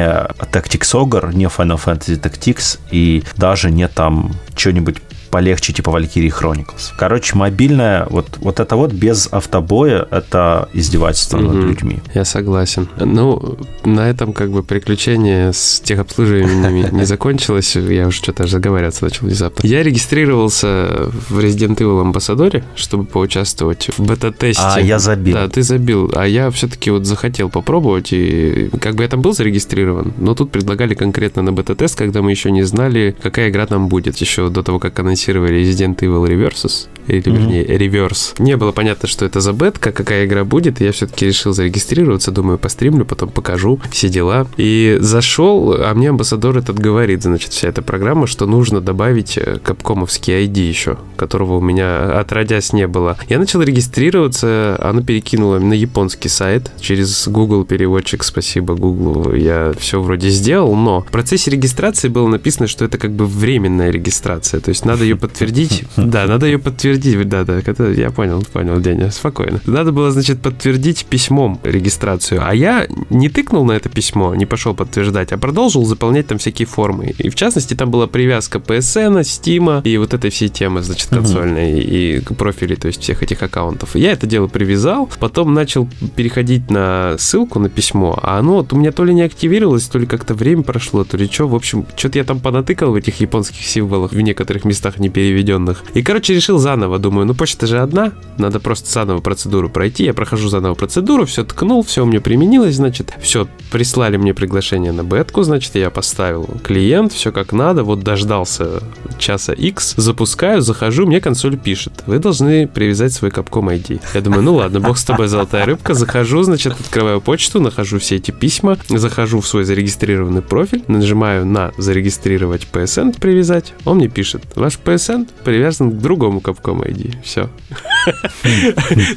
Tactics 0.52 0.94
Ogre, 0.94 1.34
не 1.34 1.46
Final 1.46 1.80
Fantasy 1.84 2.20
Tactics 2.20 2.80
и 2.92 3.24
даже 3.38 3.72
не 3.72 3.88
там 3.88 4.32
что-нибудь 4.56 4.98
полегче, 5.32 5.74
типа 5.74 5.90
Valkyrie 5.90 6.32
Chronicles. 6.32 6.92
Короче, 6.98 7.36
мобильная, 7.36 8.06
вот, 8.10 8.38
вот 8.38 8.60
это 8.60 8.76
вот 8.76 8.92
без 8.92 9.28
автобоя, 9.32 10.06
это 10.12 10.70
издевательство 10.74 11.38
mm-hmm. 11.38 11.54
над 11.54 11.70
людьми. 11.70 12.00
Я 12.14 12.26
согласен. 12.26 12.88
Ну, 12.98 13.58
на 13.84 14.10
этом 14.10 14.34
как 14.34 14.52
бы 14.52 14.62
приключение 14.62 15.54
с 15.54 15.80
техобслуживаниями 15.80 16.90
не 16.92 17.06
закончилось. 17.06 17.76
Я 17.76 18.08
уже 18.08 18.18
что-то 18.18 18.46
заговариваться 18.48 19.06
начал 19.06 19.26
внезапно. 19.26 19.66
Я 19.66 19.84
регистрировался 19.84 21.10
в 21.30 21.40
Resident 21.40 21.78
Evil 21.78 22.02
Амбассадоре, 22.02 22.64
чтобы 22.76 23.06
поучаствовать 23.06 23.90
в 23.98 24.06
бета-тесте. 24.06 24.62
А, 24.64 24.80
я 24.80 25.00
забил. 25.00 25.36
Да, 25.36 25.48
ты 25.48 25.64
забил. 25.64 26.12
А 26.16 26.28
я 26.28 26.52
все-таки 26.52 26.92
вот 26.92 27.06
захотел 27.06 27.50
попробовать, 27.50 28.10
и 28.12 28.70
как 28.82 28.96
бы 28.96 29.04
я 29.04 29.10
там 29.10 29.22
был 29.22 29.34
зарегистрирован, 29.34 30.14
но 30.18 30.36
тут 30.36 30.52
предлагали 30.52 30.94
конкретно 30.94 31.42
на 31.42 31.54
бета-тест, 31.54 31.98
когда 31.98 32.22
мы 32.22 32.32
еще 32.32 32.52
не 32.52 32.64
знали, 32.64 33.16
какая 33.22 33.50
игра 33.50 33.66
там 33.66 33.88
будет, 33.88 34.18
еще 34.18 34.50
до 34.50 34.62
того, 34.62 34.80
как 34.80 35.00
анонсировали 35.00 35.21
анонсировали 35.22 35.62
Resident 35.62 35.98
Evil 35.98 36.26
Reversus, 36.28 36.88
или, 37.08 37.22
mm-hmm. 37.22 37.32
вернее, 37.32 37.66
Reverse. 37.66 38.36
Не 38.40 38.58
было 38.58 38.72
понятно, 38.72 39.08
что 39.08 39.26
это 39.26 39.40
за 39.40 39.54
бетка, 39.54 39.92
какая 39.92 40.26
игра 40.26 40.44
будет, 40.44 40.82
и 40.82 40.86
я 40.86 40.92
все-таки 40.92 41.26
решил 41.26 41.54
зарегистрироваться, 41.54 42.32
думаю, 42.32 42.58
постримлю, 42.58 43.06
потом 43.06 43.30
покажу, 43.30 43.80
все 43.92 44.10
дела. 44.10 44.48
И 44.58 44.98
зашел, 45.00 45.74
а 45.78 45.94
мне 45.94 46.10
амбассадор 46.10 46.58
этот 46.58 46.80
говорит, 46.80 47.24
значит, 47.24 47.52
вся 47.52 47.70
эта 47.70 47.82
программа, 47.82 48.28
что 48.28 48.46
нужно 48.46 48.82
добавить 48.82 49.38
э, 49.38 49.58
капкомовский 49.64 50.46
ID 50.46 50.60
еще, 50.60 50.98
которого 51.18 51.58
у 51.58 51.62
меня 51.62 52.20
отродясь 52.20 52.74
не 52.74 52.88
было. 52.88 53.18
Я 53.30 53.40
начал 53.40 53.62
регистрироваться, 53.62 54.78
она 54.82 55.02
перекинула 55.02 55.60
на 55.60 55.74
японский 55.74 56.30
сайт 56.30 56.72
через 56.80 57.28
Google 57.28 57.66
переводчик, 57.66 58.24
спасибо 58.24 58.76
Google, 58.76 59.34
я 59.34 59.74
все 59.78 60.02
вроде 60.02 60.30
сделал, 60.30 60.76
но 60.76 61.02
в 61.02 61.12
процессе 61.12 61.52
регистрации 61.52 62.08
было 62.08 62.28
написано, 62.28 62.68
что 62.68 62.86
это 62.86 62.98
как 62.98 63.12
бы 63.12 63.26
временная 63.26 63.92
регистрация, 63.92 64.60
то 64.60 64.70
есть 64.70 64.86
надо 64.86 65.04
ее 65.04 65.16
подтвердить. 65.16 65.84
Да, 66.12 66.26
надо 66.26 66.46
ее 66.46 66.60
подтвердить 66.60 66.91
подтвердить, 66.92 67.30
да, 67.30 67.44
да, 67.44 67.60
это, 67.60 67.92
я 67.92 68.12
понял, 68.12 68.44
понял, 68.52 68.80
Деня, 68.80 69.12
спокойно. 69.12 69.60
Надо 69.66 69.92
было, 69.92 70.12
значит, 70.12 70.42
подтвердить 70.42 71.06
письмом 71.06 71.60
регистрацию, 71.64 72.42
а 72.44 72.54
я 72.54 72.88
не 73.10 73.30
тыкнул 73.30 73.66
на 73.66 73.74
это 73.74 73.90
письмо, 73.90 74.36
не 74.36 74.46
пошел 74.46 74.74
подтверждать, 74.74 75.32
а 75.32 75.38
продолжил 75.38 75.86
заполнять 75.86 76.28
там 76.28 76.38
всякие 76.38 76.66
формы. 76.66 77.14
И 77.18 77.30
в 77.30 77.36
частности, 77.36 77.74
там 77.74 77.92
была 77.92 78.08
привязка 78.08 78.60
PSN, 78.60 79.22
Steam 79.22 79.82
и 79.84 79.98
вот 79.98 80.14
этой 80.14 80.30
всей 80.30 80.50
темы, 80.50 80.82
значит, 80.82 81.10
консольной 81.10 81.80
uh-huh. 81.80 82.22
и 82.30 82.34
профилей, 82.34 82.76
то 82.76 82.88
есть 82.88 83.02
всех 83.02 83.24
этих 83.24 83.42
аккаунтов. 83.42 83.96
Я 83.96 84.12
это 84.12 84.28
дело 84.28 84.48
привязал, 84.48 85.10
потом 85.20 85.54
начал 85.54 85.88
переходить 86.16 86.70
на 86.70 87.16
ссылку 87.18 87.60
на 87.60 87.70
письмо, 87.70 88.20
а 88.22 88.40
оно 88.40 88.56
вот 88.56 88.74
у 88.74 88.76
меня 88.76 88.92
то 88.92 89.04
ли 89.04 89.14
не 89.14 89.22
активировалось, 89.22 89.88
то 89.88 90.00
ли 90.00 90.06
как-то 90.06 90.34
время 90.34 90.64
прошло, 90.64 91.04
то 91.04 91.18
ли 91.18 91.30
что. 91.32 91.48
В 91.48 91.56
общем, 91.56 91.86
что-то 91.96 92.18
я 92.18 92.24
там 92.24 92.40
понатыкал 92.40 92.92
в 92.92 92.96
этих 92.96 93.20
японских 93.22 93.66
символах 93.66 94.12
в 94.12 94.22
некоторых 94.22 94.66
местах 94.66 95.00
не 95.00 95.10
переведенных. 95.10 95.84
И, 95.94 96.02
короче, 96.02 96.34
решил 96.34 96.58
заново. 96.58 96.81
Думаю, 96.88 97.26
ну 97.26 97.34
почта 97.34 97.68
же 97.68 97.80
одна, 97.80 98.12
надо 98.38 98.60
просто 98.60 98.90
заново 98.90 99.22
процедуру 99.22 99.70
пройти. 99.70 100.04
Я 100.04 100.14
прохожу 100.14 100.50
заново 100.50 100.76
процедуру, 100.76 101.26
все 101.26 101.44
ткнул, 101.44 101.84
все 101.84 102.04
у 102.04 102.06
меня 102.06 102.22
применилось, 102.22 102.76
значит, 102.76 103.14
все, 103.22 103.48
прислали 103.72 104.18
мне 104.18 104.34
приглашение 104.34 104.92
на 104.92 105.04
бетку, 105.04 105.44
значит, 105.44 105.76
я 105.76 105.90
поставил 105.90 106.48
клиент, 106.64 107.14
все 107.14 107.32
как 107.32 107.54
надо, 107.54 107.84
вот 107.84 108.04
дождался 108.04 108.84
часа 109.18 109.54
X, 109.54 109.96
запускаю, 109.98 110.62
захожу, 110.62 111.06
мне 111.06 111.22
консоль 111.22 111.58
пишет, 111.58 112.04
вы 112.06 112.20
должны 112.20 112.68
привязать 112.68 113.14
свой 113.14 113.32
капком 113.32 113.70
ID. 113.70 114.02
Я 114.14 114.22
думаю, 114.22 114.44
ну 114.44 114.56
ладно, 114.56 114.80
бог 114.80 114.98
с 114.98 115.04
тобой, 115.04 115.28
золотая 115.28 115.66
рыбка, 115.66 115.94
захожу, 115.94 116.44
значит, 116.44 116.74
открываю 116.80 117.22
почту, 117.22 117.60
нахожу 117.60 118.00
все 118.00 118.18
эти 118.18 118.32
письма, 118.32 118.78
захожу 118.90 119.42
в 119.42 119.48
свой 119.48 119.64
зарегистрированный 119.64 120.42
профиль, 120.42 120.84
нажимаю 120.88 121.46
на 121.46 121.72
зарегистрировать 121.78 122.68
PSN, 122.72 123.20
привязать, 123.20 123.74
он 123.86 123.98
мне 123.98 124.08
пишет, 124.08 124.44
ваш 124.56 124.78
PSN 124.84 125.28
привязан 125.44 125.92
к 125.92 125.98
другому 125.98 126.42
капком 126.72 126.82
ID. 126.82 127.16
Все. 127.24 127.50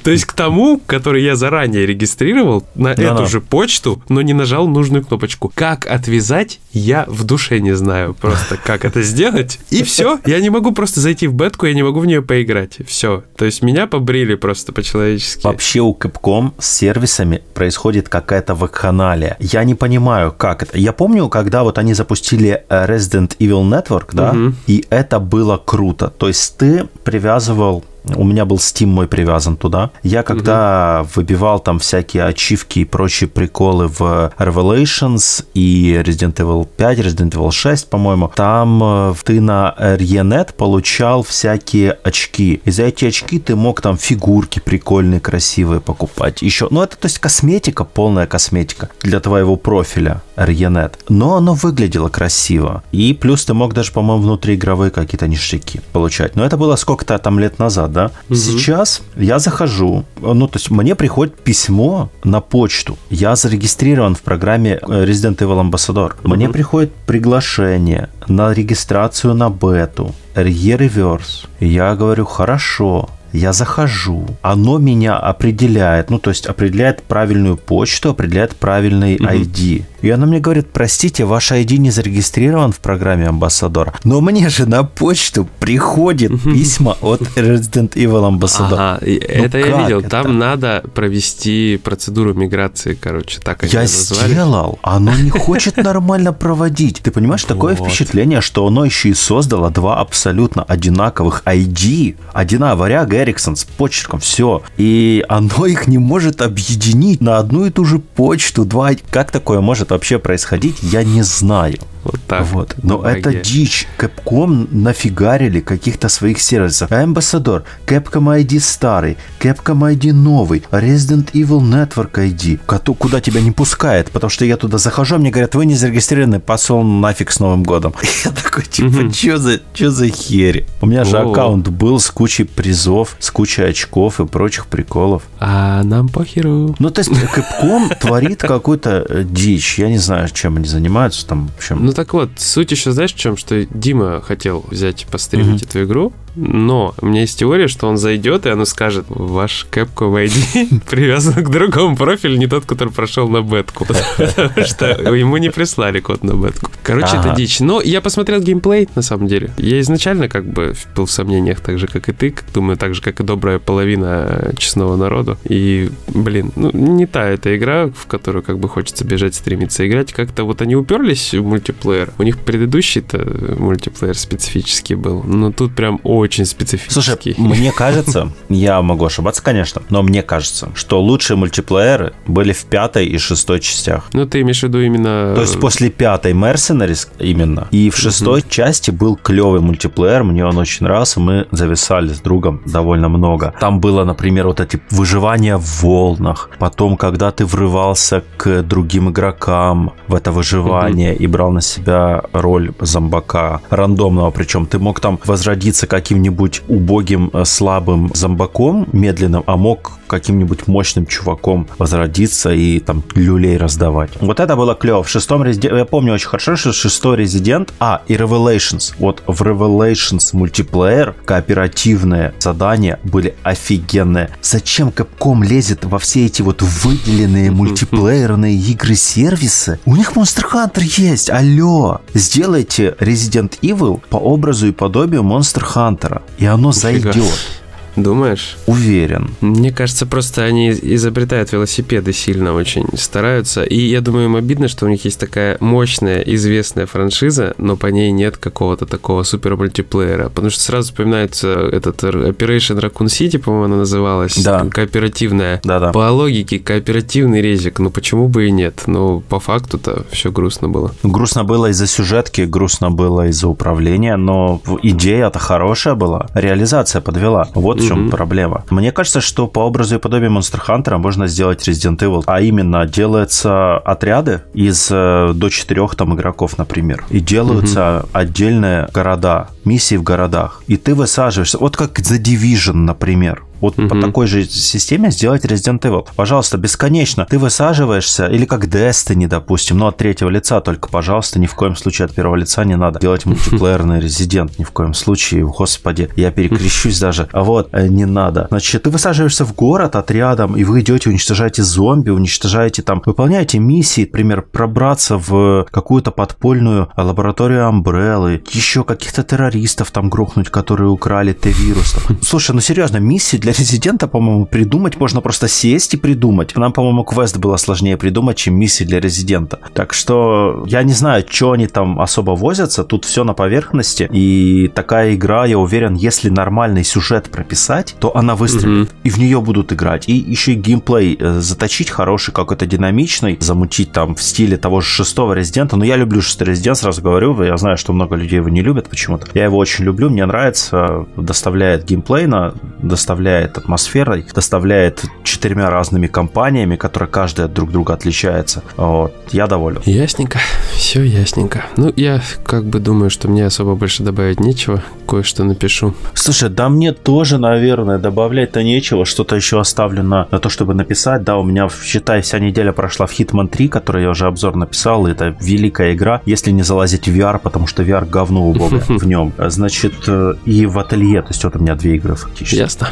То 0.03 0.11
есть 0.11 0.25
к 0.25 0.33
тому, 0.33 0.81
который 0.87 1.23
я 1.23 1.37
заранее 1.37 1.87
регистрировал 1.87 2.65
на 2.75 2.89
эту 2.93 3.27
же 3.27 3.41
почту, 3.41 4.03
но 4.09 4.23
не 4.23 4.33
нажал 4.33 4.69
нужную 4.69 5.05
кнопочку. 5.05 5.53
Как 5.55 5.87
отвязать, 5.87 6.61
я 6.75 7.05
в 7.09 7.25
душе 7.25 7.61
не 7.61 7.75
знаю. 7.75 8.15
Просто 8.15 8.57
как 8.57 8.85
это 8.85 9.03
сделать. 9.03 9.59
И 9.71 9.83
все. 9.83 10.19
Я 10.27 10.41
не 10.41 10.51
могу 10.51 10.73
просто 10.73 11.01
зайти 11.01 11.27
в 11.27 11.35
бетку, 11.35 11.67
я 11.67 11.75
не 11.75 11.83
могу 11.83 12.01
в 12.01 12.07
нее 12.07 12.21
поиграть. 12.21 12.79
Все. 12.87 13.25
То 13.37 13.45
есть 13.45 13.63
меня 13.63 13.87
побрили 13.87 14.35
просто 14.35 14.73
по-человечески. 14.73 15.45
Вообще 15.45 15.81
у 15.81 15.95
Capcom 15.95 16.53
с 16.59 16.69
сервисами 16.69 17.43
происходит 17.55 18.09
какая-то 18.09 18.55
вакханалия. 18.55 19.37
Я 19.41 19.65
не 19.65 19.75
понимаю, 19.75 20.33
как 20.37 20.63
это. 20.63 20.79
Я 20.79 20.93
помню, 20.93 21.29
когда 21.29 21.63
вот 21.63 21.79
они 21.79 21.95
запустили 21.95 22.65
э, 22.69 22.87
Resident 22.87 23.37
Evil 23.39 23.63
Network, 23.63 24.09
да, 24.13 24.31
угу. 24.31 24.55
и 24.67 24.85
это 24.91 25.21
было 25.21 25.57
круто. 25.57 26.09
То 26.09 26.29
есть 26.29 26.57
ты 26.59 26.89
привязывал 27.05 27.85
у 28.17 28.25
меня 28.25 28.45
был 28.45 28.57
Steam 28.57 28.87
мой 28.87 29.09
привязан 29.09 29.57
туда. 29.57 29.91
Я 30.03 30.23
когда 30.23 31.01
угу. 31.03 31.11
выбивал 31.17 31.59
там 31.61 31.79
всякие 31.79 32.25
ачивки 32.25 32.81
и 32.81 32.85
прочие 32.85 33.29
приколы 33.29 33.89
в 33.89 34.33
Revelations 34.39 35.45
и 35.55 36.01
Resident 36.05 36.35
Evil 36.35 36.69
5, 36.77 36.99
Resident 36.99 37.31
Evil 37.31 37.51
6, 37.51 37.89
по-моему, 37.89 38.31
там 38.35 38.83
э, 38.83 39.15
ты 39.25 39.41
на 39.41 39.75
ReNet 39.79 40.55
получал 40.55 41.23
всякие 41.23 41.93
очки. 42.03 42.61
И 42.65 42.71
за 42.71 42.85
эти 42.85 43.07
очки 43.07 43.39
ты 43.39 43.57
мог 43.57 43.81
там 43.81 43.97
фигурки 43.97 44.61
прикольные, 44.61 45.21
красивые 45.21 45.81
покупать. 45.81 46.43
Еще, 46.43 46.69
ну 46.71 46.83
это 46.83 46.97
то 46.97 47.07
есть 47.07 47.19
косметика, 47.19 47.85
полная 47.85 48.27
косметика 48.27 48.91
для 49.03 49.21
твоего 49.21 49.57
профиля 49.57 50.23
ReNet. 50.37 50.95
Но 51.09 51.37
оно 51.37 51.55
выглядело 51.55 52.09
красиво. 52.09 52.83
И 52.93 53.15
плюс 53.15 53.45
ты 53.45 53.55
мог 53.55 53.73
даже, 53.73 53.93
по-моему, 53.93 54.23
внутриигровые 54.23 54.91
какие-то 54.91 55.27
ништяки 55.29 55.81
получать. 55.93 56.37
Но 56.37 56.45
это 56.45 56.57
было 56.57 56.77
сколько-то 56.77 57.19
там 57.19 57.39
лет 57.39 57.59
назад, 57.59 57.93
да? 57.95 58.11
Угу. 58.29 58.35
Сейчас 58.37 59.01
я 59.17 59.39
захожу, 59.39 60.05
ну, 60.21 60.47
то 60.47 60.59
есть 60.59 60.71
мне 60.71 60.95
приходит 60.95 61.35
письмо 61.37 62.11
на 62.25 62.43
почту. 62.43 62.99
Я 63.09 63.35
зарегистрирован 63.37 64.15
в 64.15 64.21
программе 64.21 64.73
э, 64.73 65.05
Resident 65.05 65.39
Evil 65.39 65.71
Ambassador. 65.71 66.13
Угу. 66.23 66.35
Мне 66.35 66.51
приходит 66.51 66.93
приглашение 67.07 68.11
на 68.29 68.53
регистрацию 68.53 69.35
на 69.35 69.49
бету. 69.49 70.15
Рье 70.35 70.77
реверс. 70.77 71.47
Я 71.61 71.95
говорю, 71.95 72.27
хорошо, 72.27 73.09
я 73.35 73.53
захожу, 73.53 74.27
оно 74.43 74.79
меня 74.79 75.17
определяет, 75.17 76.11
ну, 76.11 76.19
то 76.19 76.31
есть 76.31 76.47
определяет 76.47 77.03
правильную 77.03 77.57
почту, 77.57 78.11
определяет 78.11 78.55
правильный 78.57 79.17
угу. 79.17 79.25
ID. 79.25 79.85
И 80.05 80.11
она 80.11 80.27
мне 80.27 80.39
говорит, 80.39 80.69
простите, 80.71 81.25
ваш 81.25 81.51
ID 81.53 81.79
не 81.79 81.91
зарегистрирован 81.91 82.73
в 82.73 82.81
программе 82.81 83.27
Амбассадор. 83.27 83.95
Но 84.05 84.21
мне 84.21 84.51
же 84.51 84.67
на 84.67 84.85
почту 84.85 85.49
приходит 85.61 86.31
письма 86.43 86.99
от 87.01 87.23
Resident 87.37 87.95
Evil 87.95 88.31
Ambassador. 88.31 88.75
Ага, 88.75 88.99
ну, 89.01 89.09
это 89.09 89.59
я 89.59 89.83
видел. 89.83 90.01
Это? 90.01 90.11
Там 90.11 90.39
надо 90.39 90.85
провести 90.95 91.81
процедуру 91.83 92.35
миграции, 92.35 92.93
короче, 92.93 93.41
так 93.41 93.63
они 93.63 93.73
Я 93.73 93.81
назвали. 93.81 94.33
сделал, 94.33 94.79
оно 94.83 95.15
не 95.17 95.31
хочет 95.47 95.79
нормально 95.79 96.35
проводить. 96.35 97.01
Ты 97.03 97.11
понимаешь, 97.11 97.45
такое 97.45 97.75
впечатление, 97.75 98.43
что 98.43 98.67
оно 98.67 98.85
еще 98.85 99.09
и 99.09 99.15
создало 99.15 99.71
два 99.71 100.01
абсолютно 100.01 100.65
одинаковых 100.65 101.43
ID. 101.47 102.17
Одина 102.35 102.77
варяга 102.77 103.23
Эриксон 103.23 103.57
с 103.57 103.65
почерком, 103.65 104.21
все. 104.21 104.63
И 104.77 105.25
оно 105.31 105.65
их 105.65 105.87
не 105.87 105.97
может 105.97 106.43
объединить 106.43 107.23
на 107.23 107.39
одну 107.39 107.65
и 107.65 107.71
ту 107.71 107.87
же 107.87 108.01
почту. 108.01 108.67
Два... 108.67 108.91
Как 109.11 109.31
такое 109.31 109.63
может 109.63 109.94
вообще 109.95 110.19
происходить, 110.19 110.77
я 110.83 111.05
не 111.05 111.23
знаю. 111.23 111.79
Вот 112.05 112.21
так. 112.27 112.47
Вот. 112.53 112.75
Но 112.83 112.99
Магия. 112.99 113.19
это 113.19 113.35
дичь. 113.35 113.87
Capcom 113.99 114.69
нафигарили 114.71 115.61
каких-то 115.61 116.09
своих 116.09 116.41
сервисов. 116.41 116.91
Ambassador, 116.91 117.63
Capcom 117.87 118.43
ID 118.43 118.61
старый, 118.61 119.17
Capcom 119.41 119.91
ID 119.95 120.13
новый, 120.13 120.63
Resident 120.71 121.33
Evil 121.33 121.61
Network 121.61 122.13
ID, 122.13 122.59
куда 122.99 123.21
тебя 123.21 123.41
не 123.41 123.53
пускает, 123.53 124.11
потому 124.11 124.31
что 124.31 124.45
я 124.45 124.57
туда 124.57 124.79
захожу, 124.79 125.19
мне 125.19 125.31
говорят, 125.31 125.55
вы 125.55 125.65
не 125.67 125.75
зарегистрированы, 125.75 126.41
пошел 126.41 126.83
нафиг 126.83 127.31
с 127.31 127.41
Новым 127.41 127.63
годом. 127.63 127.95
Я 128.25 128.31
такой, 128.31 128.65
типа, 128.65 129.13
что 129.13 129.39
за, 129.39 129.61
что 129.73 129.91
за 129.91 130.09
херь? 130.09 130.67
У 130.81 130.87
меня 130.87 131.05
же 131.05 131.19
аккаунт 131.19 131.69
был 131.69 131.99
с 131.99 132.11
кучей 132.11 132.45
призов, 132.45 133.17
с 133.19 133.31
кучей 133.31 133.63
очков 133.63 134.21
и 134.21 134.27
прочих 134.27 134.67
приколов. 134.67 135.23
А 135.41 135.83
нам 135.83 136.09
похеру. 136.09 136.75
Ну, 136.79 136.91
то 136.91 137.01
есть 137.01 137.11
Capcom 137.11 137.99
творит 137.99 138.41
какую-то 138.43 139.07
э, 139.09 139.25
дичь. 139.25 139.79
Я 139.85 139.91
не 139.91 139.99
знаю, 139.99 140.29
чем 140.31 140.57
они 140.57 140.67
занимаются 140.67 141.27
там. 141.27 141.49
В 141.49 141.59
общем, 141.59 141.85
ну 141.85 141.93
так 141.93 142.15
вот, 142.15 142.31
суть 142.39 142.71
еще 142.71 142.93
знаешь 142.93 143.13
в 143.13 143.19
чем? 143.19 143.37
Что 143.37 143.67
Дима 143.67 144.23
хотел 144.23 144.65
взять 144.71 145.03
и 145.03 145.07
постримить 145.07 145.63
mm-hmm. 145.63 145.69
эту 145.69 145.85
игру, 145.85 146.13
но 146.35 146.95
у 147.01 147.07
меня 147.07 147.23
есть 147.23 147.39
теория, 147.39 147.69
что 147.69 147.89
он 147.89 147.97
зайдет, 147.97 148.47
и 148.47 148.51
оно 148.51 148.65
скажет, 148.65 149.07
ваш 149.09 149.67
Capcom 149.71 150.25
ID 150.25 150.83
привязан 150.91 151.45
к 151.45 151.49
другому 151.49 151.97
профилю, 151.97 152.37
не 152.37 152.47
тот, 152.47 152.67
который 152.67 152.93
прошел 152.93 153.29
на 153.29 153.43
бетку. 153.43 153.85
Потому 154.17 154.67
что 154.67 154.87
ему 155.15 155.37
не 155.37 155.51
прислали 155.51 156.01
код 156.01 156.25
на 156.25 156.33
бетку. 156.33 156.71
Короче, 156.83 157.17
это 157.17 157.35
дичь. 157.37 157.61
Но 157.61 157.81
я 157.81 158.01
посмотрел 158.01 158.41
геймплей, 158.41 158.89
на 158.95 159.03
самом 159.03 159.27
деле. 159.27 159.51
Я 159.59 159.81
изначально 159.81 160.29
как 160.29 160.45
бы 160.47 160.75
был 160.97 161.07
в 161.07 161.11
сомнениях, 161.11 161.61
так 161.61 161.79
же, 161.79 161.87
как 161.87 162.09
и 162.09 162.13
ты, 162.13 162.35
думаю, 162.53 162.77
так 162.77 162.95
же, 162.95 163.03
как 163.03 163.21
и 163.21 163.25
добрая 163.25 163.59
половина 163.59 164.53
честного 164.57 164.97
народа. 164.97 165.39
И, 165.45 165.91
блин, 166.09 166.53
ну, 166.57 166.71
не 166.73 167.07
та 167.07 167.29
эта 167.29 167.57
игра, 167.57 167.87
в 167.87 168.07
которую 168.07 168.43
как 168.43 168.59
бы 168.59 168.69
хочется 168.69 169.05
бежать, 169.05 169.35
стремиться 169.35 169.87
играть. 169.87 170.13
Как-то 170.13 170.45
вот 170.45 170.63
они 170.63 170.75
уперлись 170.77 171.33
в 171.33 171.45
мультиплеер. 171.45 172.13
У 172.19 172.23
них 172.23 172.39
предыдущий-то 172.39 173.57
мультиплеер 173.59 174.17
специфический 174.17 174.95
был. 174.95 175.23
Но 175.23 175.53
тут 175.53 175.75
прям 175.75 176.01
очень 176.03 176.24
очень 176.25 176.45
специфический. 176.45 176.93
Слушай, 176.93 177.35
мне 177.37 177.73
кажется, 177.73 178.33
я 178.49 178.83
могу 178.83 179.05
ошибаться, 179.05 179.43
конечно, 179.43 179.83
но 179.91 180.03
мне 180.03 180.23
кажется, 180.23 180.71
что 180.75 181.01
лучшие 181.01 181.37
мультиплееры 181.37 182.15
были 182.27 182.53
в 182.53 182.65
пятой 182.65 183.07
и 183.07 183.19
шестой 183.19 183.61
частях. 183.61 184.09
Ну, 184.13 184.27
ты 184.27 184.41
имеешь 184.41 184.61
в 184.61 184.65
виду 184.65 184.81
именно... 184.81 185.35
То 185.35 185.43
есть 185.43 185.61
после 185.61 185.91
пятой 185.91 186.33
Mercenaries 186.33 187.09
именно. 187.19 187.69
И 187.71 187.91
в 187.91 187.97
шестой 187.97 188.41
угу. 188.41 188.49
части 188.49 188.91
был 188.91 189.17
клевый 189.17 189.61
мультиплеер, 189.61 190.25
мне 190.25 190.45
он 190.45 190.59
очень 190.59 190.85
нравился, 190.85 191.21
мы 191.21 191.47
зависали 191.51 192.13
с 192.13 192.21
другом 192.21 192.63
довольно 192.67 193.09
много. 193.09 193.55
Там 193.61 193.81
было, 193.81 194.05
например, 194.05 194.47
вот 194.47 194.61
эти 194.61 194.81
выживания 194.91 195.57
в 195.57 195.83
волнах, 195.83 196.51
потом, 196.59 196.97
когда 196.97 197.31
ты 197.31 197.45
врывался 197.45 198.23
к 198.37 198.63
другим 198.63 199.11
игрокам 199.11 199.93
в 200.09 200.15
это 200.15 200.33
выживание 200.33 201.15
угу. 201.15 201.23
и 201.23 201.27
брал 201.27 201.51
на 201.51 201.61
себя 201.61 202.23
роль 202.33 202.73
зомбака 202.81 203.61
рандомного, 203.71 204.31
причем 204.31 204.67
ты 204.67 204.79
мог 204.79 205.01
там 205.01 205.19
возродиться 205.25 205.87
каким 205.87 206.14
каким-нибудь 206.15 206.63
убогим, 206.69 207.31
э, 207.33 207.45
слабым 207.45 208.11
зомбаком 208.15 208.87
медленным, 208.93 209.43
а 209.47 209.57
мог 209.57 209.99
каким-нибудь 210.15 210.69
мощным 210.69 211.07
чуваком 211.07 211.67
возродиться 211.79 212.53
и 212.53 212.79
там 212.79 213.03
люлей 213.15 213.57
раздавать. 213.57 214.11
Вот 214.21 214.39
это 214.41 214.55
было 214.57 214.75
клево. 214.75 215.03
В 215.03 215.09
шестом 215.09 215.43
Резидент... 215.43 215.77
Я 215.77 215.85
помню 215.85 216.15
очень 216.15 216.29
хорошо, 216.29 216.57
что 216.57 216.73
шестой 216.73 217.17
Резидент... 217.17 217.73
А, 217.81 218.03
и 218.07 218.15
Revelations. 218.15 218.95
Вот 218.99 219.23
в 219.27 219.43
Revelations 219.43 220.31
мультиплеер 220.33 221.15
кооперативные 221.25 222.33
задания 222.39 223.01
были 223.03 223.35
офигенные. 223.43 224.31
Зачем 224.41 224.89
Capcom 224.89 225.45
лезет 225.45 225.85
во 225.85 225.99
все 225.99 226.27
эти 226.27 226.43
вот 226.43 226.63
выделенные 226.63 227.51
мультиплеерные 227.61 228.57
игры-сервисы? 228.57 229.81
У 229.85 229.97
них 229.97 230.13
Monster 230.13 230.45
Hunter 230.53 230.83
есть. 231.03 231.31
Алло. 231.31 232.01
Сделайте 232.15 232.95
Resident 233.01 233.59
Evil 233.63 234.01
по 234.09 234.17
образу 234.17 234.69
и 234.69 234.73
подобию 234.73 235.23
Monster 235.23 235.65
Hunter. 235.75 236.23
И 236.39 236.47
оно 236.47 236.69
Нифига. 236.69 237.13
зайдет. 237.13 237.64
Думаешь? 237.97 238.57
Уверен. 238.67 239.31
Мне 239.41 239.73
кажется, 239.73 240.07
просто 240.07 240.43
они 240.43 240.71
изобретают 240.71 241.53
велосипеды 241.53 242.13
сильно 242.13 242.55
очень 242.55 242.87
стараются. 242.97 243.63
И 243.63 243.79
я 243.79 244.01
думаю, 244.01 244.27
им 244.27 244.37
обидно, 244.37 244.69
что 244.69 244.87
у 244.87 244.89
них 244.89 245.05
есть 245.05 245.19
такая 245.19 245.57
мощная, 245.61 246.21
известная 246.21 246.87
франшиза, 246.87 247.55
но 247.59 247.77
по 247.77 247.87
ней 247.87 248.11
нет 248.11 248.37
какого-то 248.37 248.87
такого 248.87 249.23
супер 249.23 249.57
мультиплеера. 249.57 250.29
Потому 250.29 250.51
что 250.51 250.61
сразу 250.61 250.89
вспоминается 250.89 251.49
этот 251.49 252.03
Operation 252.03 252.81
Raccoon 252.81 253.07
City, 253.07 253.39
по-моему, 253.39 253.65
она 253.65 253.77
называлась. 253.77 254.37
Да. 254.43 254.67
Кооперативная. 254.71 255.61
Да-да. 255.65 255.93
По 255.93 256.11
логике, 256.11 256.59
кооперативный 256.59 257.41
резик. 257.41 257.79
Ну 257.79 257.91
почему 257.91 258.29
бы 258.29 258.47
и 258.47 258.51
нет? 258.51 258.83
Но 258.87 259.21
по 259.21 259.41
факту-то 259.41 260.05
все 260.11 260.31
грустно 260.33 260.69
было. 260.69 260.93
Грустно 261.03 261.45
было 261.45 261.67
из-за 261.71 261.87
сюжетки, 261.87 262.43
грустно 262.43 262.91
было 262.91 263.29
из-за 263.29 263.49
управления, 263.49 264.17
но 264.17 264.61
идея-то 264.83 265.39
хорошая 265.39 265.95
была. 265.95 266.29
Реализация 266.35 267.01
подвела. 267.01 267.49
Вот 267.55 267.84
в 267.85 267.89
чем 267.89 268.01
Мгм. 268.03 268.11
проблема. 268.11 268.65
Мне 268.71 268.93
кажется, 268.93 269.21
что 269.21 269.47
по 269.47 269.61
образу 269.61 269.97
и 269.97 269.99
подобию 269.99 270.31
Monster 270.31 270.61
Hunter 270.67 270.97
можно 270.99 271.27
сделать 271.27 271.67
Resident 271.69 271.99
Evil, 271.99 272.23
а 272.27 272.41
именно 272.41 272.87
делаются 272.87 273.79
отряды 273.79 274.43
из 274.55 274.89
э, 274.91 275.33
до 275.35 275.49
четырех 275.49 275.95
там 275.95 276.15
игроков, 276.15 276.59
например, 276.59 277.05
и 277.11 277.21
делаются 277.21 278.07
отдельные 278.13 278.89
города, 278.93 279.49
миссии 279.65 279.97
в 279.97 280.03
городах, 280.03 280.63
и 280.67 280.77
ты 280.77 280.95
высаживаешься, 280.95 281.59
вот 281.59 281.77
как 281.77 281.99
The 282.01 282.19
Division, 282.21 282.75
например. 282.75 283.43
Вот 283.65 283.77
по 283.77 283.83
Мгм. 283.83 284.03
такой 284.03 284.27
же 284.27 284.45
системе 284.45 285.11
сделать 285.11 285.47
Resident 285.47 285.81
Evil. 285.81 286.07
Пожалуйста, 286.15 286.59
бесконечно. 286.59 287.27
Ты 287.31 287.39
высаживаешься, 287.39 288.27
или 288.27 288.45
как 288.45 288.67
Destiny, 288.67 289.27
допустим, 289.27 289.79
но 289.79 289.87
от 289.89 289.97
третьего 289.97 290.29
лица, 290.29 290.61
только, 290.61 290.91
пожалуйста, 290.91 291.39
ни 291.39 291.47
в 291.47 291.55
коем 291.55 291.75
случае 291.75 292.05
от 292.05 292.15
первого 292.15 292.37
лица 292.37 292.63
не 292.65 292.77
надо 292.77 293.01
делать 293.01 293.25
мультиплеерный 293.25 294.01
Resident, 294.05 294.53
ни 294.59 294.65
в 294.65 294.71
коем 294.71 294.93
случае, 294.93 295.47
господи, 295.47 296.11
я 296.15 296.31
перекрещусь 296.31 297.01
даже. 297.01 297.27
А 297.33 297.43
вот, 297.43 297.71
э, 297.73 297.89
не 297.89 298.05
надо. 298.05 298.49
Значит, 298.51 298.83
ты 298.83 298.91
высаживаешься 298.91 299.47
в 299.47 299.55
город 299.55 299.97
отрядом, 299.97 300.57
и 300.59 300.65
вы 300.65 300.83
идете, 300.83 301.09
уничтожаете 301.09 301.63
зомби, 301.63 302.11
уничтожаете 302.11 302.83
там, 302.83 303.01
выполняете 303.07 303.59
миссии, 303.61 304.03
например, 304.03 304.43
пробраться 304.43 305.17
в 305.17 305.67
какую-то 305.71 306.11
подпольную 306.11 306.91
лабораторию 306.99 307.67
Амбреллы, 307.67 308.43
еще 308.53 308.85
каких-то 308.85 309.23
террористов 309.23 309.91
там 309.91 310.11
грохнуть, 310.11 310.51
которые 310.51 310.91
украли 310.91 311.33
Т-вирус. 311.33 311.97
Слушай, 312.21 312.55
ну 312.55 312.61
серьезно, 312.61 312.99
миссии 312.99 313.39
для 313.39 313.54
Резидента, 313.59 314.09
по-моему, 314.09 314.47
придумать 314.47 314.99
можно 314.99 315.21
просто 315.21 315.49
сесть 315.49 315.95
и 315.95 315.97
придумать. 315.97 316.57
Нам, 316.57 316.73
по-моему, 316.73 317.05
квест 317.05 317.37
было 317.39 317.57
сложнее 317.57 317.97
придумать, 317.97 318.37
чем 318.37 318.55
миссии 318.55 318.85
для 318.85 319.01
Резидента. 319.01 319.61
Так 319.73 319.93
что 319.93 320.65
я 320.67 320.83
не 320.83 320.93
знаю, 320.93 321.25
что 321.29 321.53
они 321.53 321.67
там 321.67 322.01
особо 322.01 322.33
возятся, 322.33 322.85
тут 322.85 323.05
все 323.05 323.25
на 323.25 323.35
поверхности, 323.35 324.09
и 324.11 324.71
такая 324.75 325.15
игра, 325.15 325.47
я 325.47 325.59
уверен, 325.59 325.95
если 325.95 326.31
нормальный 326.31 326.85
сюжет 326.85 327.31
прописать, 327.31 327.95
то 327.99 328.17
она 328.17 328.35
выстрелит, 328.35 328.91
и 329.03 329.11
в 329.11 329.19
нее 329.19 329.41
будут 329.41 329.73
играть. 329.73 330.09
И 330.09 330.15
еще 330.15 330.53
и 330.53 330.57
геймплей 330.57 331.17
э, 331.19 331.41
заточить 331.41 331.91
хороший, 331.91 332.33
какой-то 332.33 332.67
динамичный, 332.67 333.37
замутить 333.41 333.93
там 333.93 334.15
в 334.15 334.23
стиле 334.23 334.57
того 334.57 334.81
же 334.81 334.89
шестого 334.89 335.33
Резидента. 335.33 335.77
Но 335.77 335.85
я 335.85 335.97
люблю 335.97 336.21
шестой 336.23 336.49
Резидент, 336.49 336.79
сразу 336.79 337.03
говорю, 337.03 337.41
я 337.43 337.57
знаю, 337.57 337.77
что 337.77 337.93
много 337.93 338.17
людей 338.17 338.37
его 338.37 338.49
не 338.49 338.63
любят 338.63 338.89
почему-то. 338.89 339.27
Я 339.35 339.45
его 339.45 339.59
очень 339.59 339.85
люблю, 339.85 340.11
мне 340.11 340.27
нравится, 340.27 341.07
доставляет 341.17 341.85
геймплейно, 341.85 342.55
доставляет 342.83 343.34
атмосферой, 343.43 344.25
доставляет 344.35 345.05
четырьмя 345.23 345.71
разными 345.71 346.07
компаниями, 346.07 346.77
которые 346.77 347.09
каждая 347.09 347.47
от 347.47 347.53
друг 347.53 347.71
друга 347.71 347.95
отличается. 347.95 348.63
Вот, 348.77 349.15
я 349.33 349.47
доволен. 349.47 349.83
Ясненько, 349.85 350.39
все 350.73 351.03
ясненько. 351.03 351.65
Ну, 351.77 351.93
я 351.97 352.21
как 352.45 352.65
бы 352.65 352.81
думаю, 352.81 353.11
что 353.11 353.29
мне 353.29 353.47
особо 353.47 353.75
больше 353.75 354.03
добавить 354.03 354.41
нечего. 354.41 354.83
Кое-что 355.07 355.45
напишу. 355.45 355.95
Слушай, 356.15 356.51
да 356.51 356.69
мне 356.69 356.93
тоже, 356.93 357.39
наверное, 357.39 357.99
добавлять-то 357.99 358.63
нечего. 358.63 359.05
Что-то 359.05 359.37
еще 359.37 359.61
оставлю 359.61 360.03
на, 360.03 360.29
на 360.31 360.39
то, 360.39 360.49
чтобы 360.49 360.75
написать. 360.75 361.25
Да, 361.25 361.37
у 361.37 361.43
меня, 361.43 361.69
считай, 361.83 362.23
вся 362.23 362.39
неделя 362.39 362.73
прошла 362.73 363.07
в 363.07 363.13
Hitman 363.19 363.49
3, 363.49 363.69
который 363.69 364.03
я 364.03 364.11
уже 364.11 364.27
обзор 364.27 364.57
написал. 364.57 365.07
Это 365.07 365.37
великая 365.41 365.95
игра, 365.95 366.23
если 366.27 366.51
не 366.51 366.63
залазить 366.63 367.09
в 367.09 367.17
VR, 367.17 367.39
потому 367.39 367.67
что 367.67 367.83
VR 367.83 368.09
говно 368.09 368.49
убогое 368.49 368.83
в 368.89 369.07
нем. 369.07 369.33
Значит, 369.39 369.95
э, 370.07 370.35
и 370.45 370.67
в 370.67 370.79
ателье. 370.79 371.23
То 371.23 371.29
есть 371.29 371.45
вот 371.45 371.57
у 371.57 371.59
меня 371.59 371.75
две 371.75 371.97
игры 371.97 372.15
фактически. 372.15 372.57
Ясно. 372.57 372.89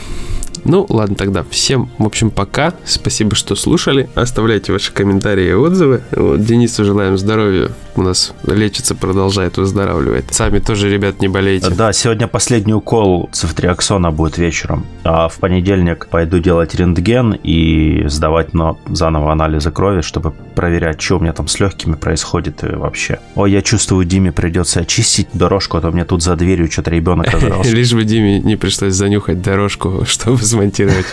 Ну, 0.64 0.86
ладно 0.88 1.16
тогда. 1.16 1.44
Всем, 1.50 1.90
в 1.98 2.06
общем, 2.06 2.30
пока. 2.30 2.74
Спасибо, 2.84 3.34
что 3.34 3.54
слушали. 3.56 4.08
Оставляйте 4.14 4.72
ваши 4.72 4.92
комментарии 4.92 5.48
и 5.48 5.52
отзывы. 5.52 6.02
Вот, 6.12 6.44
Денису 6.44 6.84
желаем 6.84 7.18
здоровья. 7.18 7.70
У 7.94 8.02
нас 8.02 8.32
лечится, 8.46 8.94
продолжает 8.94 9.58
выздоравливать. 9.58 10.24
Сами 10.30 10.60
тоже, 10.60 10.90
ребят, 10.90 11.20
не 11.20 11.28
болейте. 11.28 11.70
Да, 11.70 11.92
сегодня 11.92 12.26
последний 12.26 12.72
укол 12.72 13.28
цифтриаксона 13.32 14.10
будет 14.10 14.38
вечером. 14.38 14.86
А 15.04 15.28
в 15.28 15.36
понедельник 15.38 16.06
пойду 16.06 16.38
делать 16.38 16.74
рентген 16.74 17.32
и 17.42 18.04
сдавать 18.08 18.54
на 18.54 18.76
заново 18.88 19.32
анализы 19.32 19.70
крови, 19.70 20.00
чтобы 20.00 20.32
проверять, 20.54 21.00
что 21.00 21.16
у 21.16 21.20
меня 21.20 21.32
там 21.32 21.48
с 21.48 21.58
легкими 21.60 21.94
происходит 21.94 22.64
и 22.64 22.74
вообще. 22.74 23.20
Ой, 23.34 23.50
я 23.52 23.62
чувствую, 23.62 24.04
Диме 24.04 24.32
придется 24.32 24.80
очистить 24.80 25.28
дорожку, 25.32 25.76
а 25.76 25.80
то 25.80 25.90
мне 25.90 26.04
тут 26.04 26.22
за 26.22 26.36
дверью 26.36 26.70
что-то 26.70 26.90
ребенок 26.90 27.26
разрался. 27.32 27.70
Лишь 27.70 27.92
бы 27.92 28.04
Диме 28.04 28.40
не 28.40 28.56
пришлось 28.56 28.94
занюхать 28.94 29.42
дорожку, 29.42 30.04
чтобы 30.06 30.41
смонтировать. 30.46 31.06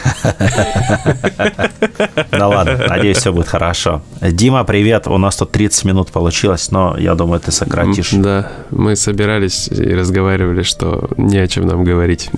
Да 2.32 2.48
ладно, 2.48 2.86
надеюсь, 2.88 3.18
все 3.18 3.34
будет 3.34 3.48
хорошо. 3.48 4.02
Дима, 4.22 4.64
привет. 4.64 5.08
У 5.08 5.18
нас 5.18 5.36
тут 5.36 5.52
30 5.52 5.86
минут 5.86 6.12
получилось, 6.12 6.72
но 6.72 6.96
я 6.98 7.16
думаю, 7.16 7.40
ты 7.40 7.52
сократишь. 7.52 8.12
Да, 8.12 8.52
мы 8.72 8.96
собирались 8.96 9.68
и 9.68 9.94
разговаривали, 9.94 10.64
что 10.64 11.10
не 11.18 11.38
о 11.38 11.48
чем 11.48 11.68
нам 11.68 11.84
говорить. 11.84 12.30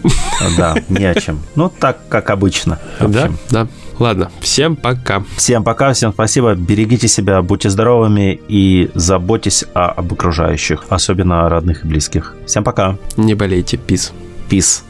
Да, 0.57 0.75
не 0.89 1.05
о 1.05 1.15
чем. 1.15 1.39
Ну, 1.55 1.69
так, 1.69 1.97
как 2.09 2.29
обычно. 2.29 2.79
Да, 2.99 3.29
да. 3.49 3.67
Ладно, 3.99 4.31
всем 4.39 4.75
пока. 4.75 5.23
Всем 5.37 5.63
пока, 5.63 5.93
всем 5.93 6.11
спасибо. 6.11 6.55
Берегите 6.55 7.07
себя, 7.07 7.41
будьте 7.43 7.69
здоровыми 7.69 8.39
и 8.47 8.89
заботьтесь 8.95 9.65
о, 9.75 9.89
об 9.89 10.11
окружающих, 10.11 10.85
особенно 10.89 11.45
о 11.45 11.49
родных 11.49 11.85
и 11.85 11.87
близких. 11.87 12.35
Всем 12.47 12.63
пока. 12.63 12.97
Не 13.15 13.35
болейте, 13.35 13.77
пис. 13.77 14.11
Peace. 14.49 14.81